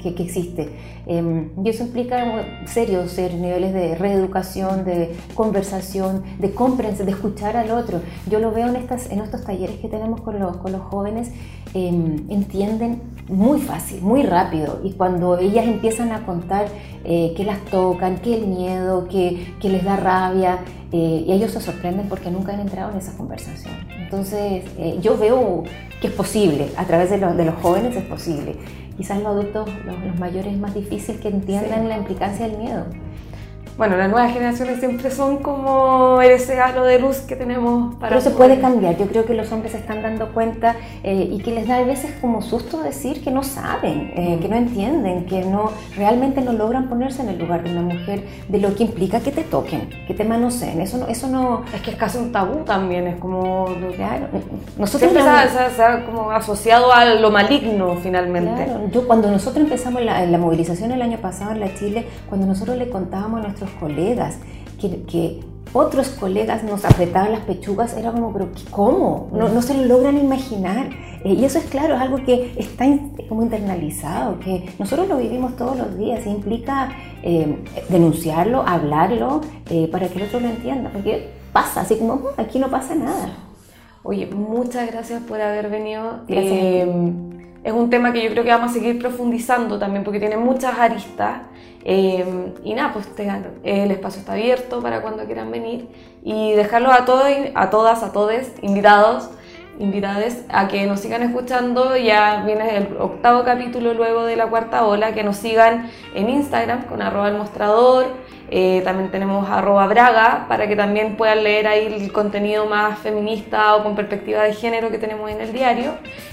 que, 0.00 0.14
que 0.14 0.22
existe. 0.22 0.68
Em, 1.06 1.48
y 1.64 1.70
eso 1.70 1.82
implica 1.82 2.64
serios 2.66 3.10
ser 3.10 3.34
niveles 3.34 3.74
de 3.74 3.96
reeducación, 3.96 4.84
de 4.84 5.16
conversación, 5.34 6.22
de 6.38 6.52
comprensión, 6.52 7.06
de 7.06 7.12
escuchar 7.12 7.56
al 7.56 7.72
otro. 7.72 8.00
Yo 8.30 8.38
lo 8.38 8.52
veo 8.52 8.68
en, 8.68 8.76
estas, 8.76 9.10
en 9.10 9.20
estos 9.20 9.44
talleres 9.44 9.80
que 9.80 9.88
tenemos 9.88 10.20
con 10.20 10.38
los, 10.38 10.58
con 10.58 10.70
los 10.70 10.82
jóvenes, 10.82 11.32
em, 11.74 12.30
entienden 12.30 13.00
muy 13.28 13.60
fácil, 13.60 14.00
muy 14.02 14.22
rápido. 14.22 14.80
Y 14.82 14.92
cuando 14.92 15.38
ellas 15.38 15.66
empiezan 15.66 16.12
a 16.12 16.24
contar 16.24 16.66
eh, 17.04 17.34
que 17.36 17.44
las 17.44 17.64
tocan, 17.66 18.18
que 18.18 18.34
el 18.34 18.46
miedo, 18.46 19.08
que, 19.08 19.54
que 19.60 19.68
les 19.68 19.84
da 19.84 19.96
rabia, 19.96 20.58
eh, 20.92 21.24
y 21.26 21.32
ellos 21.32 21.52
se 21.52 21.60
sorprenden 21.60 22.08
porque 22.08 22.30
nunca 22.30 22.52
han 22.52 22.60
entrado 22.60 22.92
en 22.92 22.98
esa 22.98 23.16
conversación. 23.16 23.74
Entonces, 23.98 24.64
eh, 24.78 24.98
yo 25.00 25.18
veo 25.18 25.64
que 26.00 26.06
es 26.06 26.12
posible, 26.12 26.68
a 26.76 26.84
través 26.84 27.10
de, 27.10 27.18
de, 27.18 27.44
los 27.44 27.54
jóvenes 27.56 27.94
es 27.96 28.04
posible. 28.04 28.56
Quizás 28.96 29.18
los 29.18 29.26
adultos, 29.26 29.68
los, 29.84 30.18
mayores, 30.18 30.52
es 30.52 30.58
más 30.58 30.74
difícil 30.74 31.20
que 31.20 31.28
entiendan 31.28 31.88
la 31.88 31.98
implicancia 31.98 32.48
del 32.48 32.58
miedo 32.58 32.86
bueno, 33.78 33.96
las 33.96 34.10
nuevas 34.10 34.32
generaciones 34.32 34.80
siempre 34.80 35.08
son 35.12 35.36
como 35.36 36.20
ese 36.20 36.60
halo 36.60 36.82
de 36.82 36.98
luz 36.98 37.18
que 37.18 37.36
tenemos 37.36 37.94
para... 37.94 38.08
Pero 38.08 38.20
se 38.20 38.30
puede 38.32 38.60
cambiar, 38.60 38.96
yo 38.98 39.06
creo 39.06 39.24
que 39.24 39.34
los 39.34 39.52
hombres 39.52 39.70
se 39.70 39.78
están 39.78 40.02
dando 40.02 40.30
cuenta 40.34 40.74
eh, 41.04 41.28
y 41.30 41.38
que 41.38 41.52
les 41.52 41.68
da 41.68 41.76
a 41.76 41.84
veces 41.84 42.12
como 42.20 42.42
susto 42.42 42.82
decir 42.82 43.22
que 43.22 43.30
no 43.30 43.44
saben, 43.44 44.12
eh, 44.16 44.38
que 44.42 44.48
no 44.48 44.56
entienden, 44.56 45.26
que 45.26 45.44
no 45.44 45.70
realmente 45.96 46.40
no 46.40 46.52
logran 46.54 46.88
ponerse 46.88 47.22
en 47.22 47.28
el 47.28 47.38
lugar 47.38 47.62
de 47.62 47.70
una 47.70 47.82
mujer, 47.82 48.24
de 48.48 48.58
lo 48.58 48.74
que 48.74 48.82
implica 48.82 49.20
que 49.20 49.30
te 49.30 49.44
toquen, 49.44 49.88
que 50.08 50.12
te 50.12 50.24
manoseen, 50.24 50.80
eso 50.80 50.98
no... 50.98 51.06
Eso 51.06 51.28
no. 51.28 51.62
Es 51.72 51.80
que 51.80 51.92
es 51.92 51.96
casi 51.96 52.18
un 52.18 52.32
tabú 52.32 52.64
también, 52.64 53.06
es 53.06 53.16
como... 53.20 53.66
Claro, 53.94 54.26
nosotros 54.76 55.12
siempre 55.12 55.22
se, 55.22 55.82
ha, 55.82 56.04
como 56.04 56.32
asociado 56.32 56.92
a 56.92 57.04
lo 57.04 57.30
maligno 57.30 57.94
finalmente. 58.02 58.64
Claro, 58.64 58.88
yo 58.90 59.06
cuando 59.06 59.30
nosotros 59.30 59.62
empezamos 59.62 60.02
la, 60.02 60.26
la 60.26 60.38
movilización 60.38 60.90
el 60.90 61.00
año 61.00 61.18
pasado 61.18 61.52
en 61.52 61.60
la 61.60 61.72
Chile, 61.74 62.06
cuando 62.28 62.44
nosotros 62.44 62.76
le 62.76 62.88
contábamos 62.90 63.38
a 63.38 63.42
nuestros 63.44 63.67
colegas, 63.72 64.38
que, 64.80 65.40
otros 65.74 66.08
colegas 66.08 66.64
nos 66.64 66.86
apretaban 66.86 67.32
las 67.32 67.42
pechugas, 67.42 67.94
era 67.94 68.10
como, 68.10 68.32
pero 68.32 68.48
¿cómo? 68.70 69.28
No, 69.32 69.50
no 69.50 69.60
se 69.60 69.74
lo 69.74 69.84
logran 69.84 70.16
imaginar. 70.16 70.88
Eh, 71.24 71.34
y 71.34 71.44
eso 71.44 71.58
es 71.58 71.64
claro, 71.64 71.94
es 71.94 72.00
algo 72.00 72.24
que 72.24 72.54
está 72.56 72.86
como 73.28 73.42
internalizado, 73.42 74.38
que 74.38 74.70
nosotros 74.78 75.08
lo 75.08 75.18
vivimos 75.18 75.56
todos 75.56 75.76
los 75.76 75.98
días, 75.98 76.24
e 76.24 76.30
implica 76.30 76.90
eh, 77.22 77.58
denunciarlo, 77.88 78.62
hablarlo, 78.66 79.40
eh, 79.68 79.88
para 79.90 80.08
que 80.08 80.18
el 80.18 80.26
otro 80.26 80.40
lo 80.40 80.48
entienda, 80.48 80.90
porque 80.90 81.30
pasa, 81.52 81.80
así 81.80 81.96
como, 81.96 82.16
mm, 82.16 82.26
aquí 82.36 82.58
no 82.58 82.68
pasa 82.70 82.94
nada. 82.94 83.30
Oye, 84.04 84.26
muchas 84.26 84.90
gracias 84.90 85.22
por 85.22 85.40
haber 85.40 85.68
venido. 85.68 86.22
es 86.28 87.72
un 87.72 87.90
tema 87.90 88.12
que 88.12 88.22
yo 88.22 88.30
creo 88.30 88.44
que 88.44 88.50
vamos 88.50 88.70
a 88.70 88.74
seguir 88.74 88.98
profundizando 88.98 89.78
también, 89.78 90.04
porque 90.04 90.20
tiene 90.20 90.36
muchas 90.36 90.78
aristas. 90.78 91.42
Em, 91.84 92.54
y 92.64 92.74
nada, 92.74 92.92
pues 92.92 93.08
el 93.62 93.90
espacio 93.90 94.20
está 94.20 94.32
abierto 94.32 94.82
para 94.82 95.00
cuando 95.00 95.24
quieran 95.24 95.50
venir 95.50 95.88
y 96.22 96.52
dejarlos 96.52 96.92
a 96.92 97.04
todos, 97.04 97.26
a 97.54 97.70
todas, 97.70 98.02
a 98.02 98.12
todos 98.12 98.34
invitados, 98.62 99.30
invitades 99.78 100.44
a 100.48 100.68
que 100.68 100.86
nos 100.86 101.00
sigan 101.00 101.22
escuchando. 101.22 101.96
Ya 101.96 102.42
viene 102.44 102.76
el 102.76 102.96
octavo 102.98 103.44
capítulo 103.44 103.94
luego 103.94 104.24
de 104.24 104.36
la 104.36 104.48
cuarta 104.48 104.84
ola, 104.84 105.14
que 105.14 105.22
nos 105.22 105.36
sigan 105.36 105.90
en 106.14 106.28
Instagram 106.28 106.84
con 106.86 107.00
arroba 107.00 107.28
el 107.28 107.36
mostrador. 107.36 108.06
Eh, 108.50 108.80
también 108.82 109.10
tenemos 109.10 109.48
arroba 109.50 109.86
braga 109.86 110.46
para 110.48 110.66
que 110.66 110.74
también 110.74 111.16
puedan 111.16 111.44
leer 111.44 111.66
ahí 111.66 111.86
el 111.86 112.12
contenido 112.12 112.66
más 112.66 112.98
feminista 112.98 113.76
o 113.76 113.82
con 113.82 113.94
perspectiva 113.94 114.42
de 114.42 114.54
género 114.54 114.90
que 114.90 114.98
tenemos 114.98 115.30
en 115.30 115.40
el 115.40 115.52
diario 115.52 115.92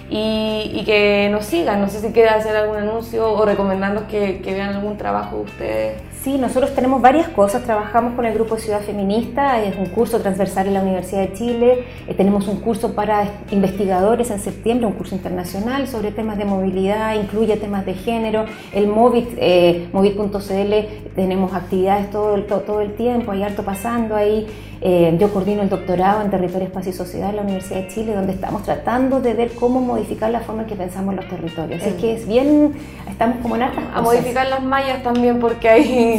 y, 0.09 0.83
que 0.85 1.27
nos 1.31 1.45
sigan. 1.45 1.81
No 1.81 1.89
sé 1.89 1.99
si 1.99 2.13
quiere 2.13 2.29
hacer 2.29 2.55
algún 2.55 2.77
anuncio 2.77 3.29
o 3.31 3.45
recomendando 3.45 4.07
que, 4.07 4.41
que 4.41 4.53
vean 4.53 4.75
algún 4.75 4.97
trabajo 4.97 5.37
de 5.37 5.41
ustedes. 5.43 6.14
Sí, 6.25 6.39
nosotros 6.39 6.73
tenemos 6.73 7.03
varias 7.03 7.27
cosas. 7.27 7.61
Trabajamos 7.65 8.15
con 8.15 8.25
el 8.25 8.33
grupo 8.33 8.57
Ciudad 8.57 8.81
Feminista, 8.81 9.61
es 9.63 9.77
un 9.77 9.85
curso 9.85 10.19
transversal 10.21 10.65
en 10.65 10.73
la 10.73 10.81
Universidad 10.81 11.21
de 11.21 11.33
Chile. 11.33 11.83
Eh, 12.07 12.15
tenemos 12.15 12.47
un 12.47 12.61
curso 12.61 12.95
para 12.95 13.29
investigadores 13.51 14.31
en 14.31 14.39
septiembre, 14.39 14.87
un 14.87 14.93
curso 14.93 15.13
internacional 15.13 15.87
sobre 15.87 16.09
temas 16.09 16.39
de 16.39 16.45
movilidad, 16.45 17.13
incluye 17.13 17.57
temas 17.57 17.85
de 17.85 17.93
género. 17.93 18.45
El 18.73 18.87
Movit, 18.87 19.37
eh, 19.37 19.87
Movit.cl, 19.93 21.13
tenemos 21.13 21.53
actividades 21.53 22.09
todo 22.09 22.33
el, 22.33 22.47
todo, 22.47 22.81
el 22.81 22.95
tiempo, 22.95 23.31
hay 23.31 23.43
harto 23.43 23.61
pasando 23.61 24.15
ahí. 24.15 24.47
Eh, 24.81 25.15
yo 25.19 25.31
coordino 25.31 25.61
el 25.61 25.69
doctorado 25.69 26.21
en 26.21 26.29
Territorio, 26.29 26.67
Espacio 26.67 26.91
y 26.91 26.93
Sociedad 26.93 27.29
en 27.29 27.37
la 27.37 27.41
Universidad 27.43 27.81
de 27.81 27.87
Chile, 27.87 28.13
donde 28.13 28.33
estamos 28.33 28.63
tratando 28.63 29.21
de 29.21 29.33
ver 29.33 29.51
cómo 29.53 29.79
modificar 29.79 30.29
la 30.29 30.41
forma 30.41 30.63
en 30.63 30.67
que 30.67 30.75
pensamos 30.75 31.15
los 31.15 31.27
territorios. 31.27 31.81
Es 31.81 31.93
que 31.95 32.13
es 32.13 32.27
bien, 32.27 32.73
estamos 33.09 33.37
como 33.41 33.55
en 33.55 33.63
hartas 33.63 33.83
A 33.93 34.01
modificar 34.01 34.47
las 34.47 34.61
mallas 34.61 35.01
también, 35.01 35.39
porque 35.39 35.69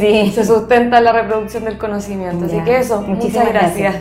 ahí 0.05 0.31
se 0.31 0.45
sustenta 0.45 1.01
la 1.01 1.11
reproducción 1.11 1.65
del 1.65 1.77
conocimiento. 1.77 2.45
Así 2.45 2.59
que 2.61 2.77
eso, 2.77 3.01
muchas 3.01 3.47
gracias. 3.47 3.95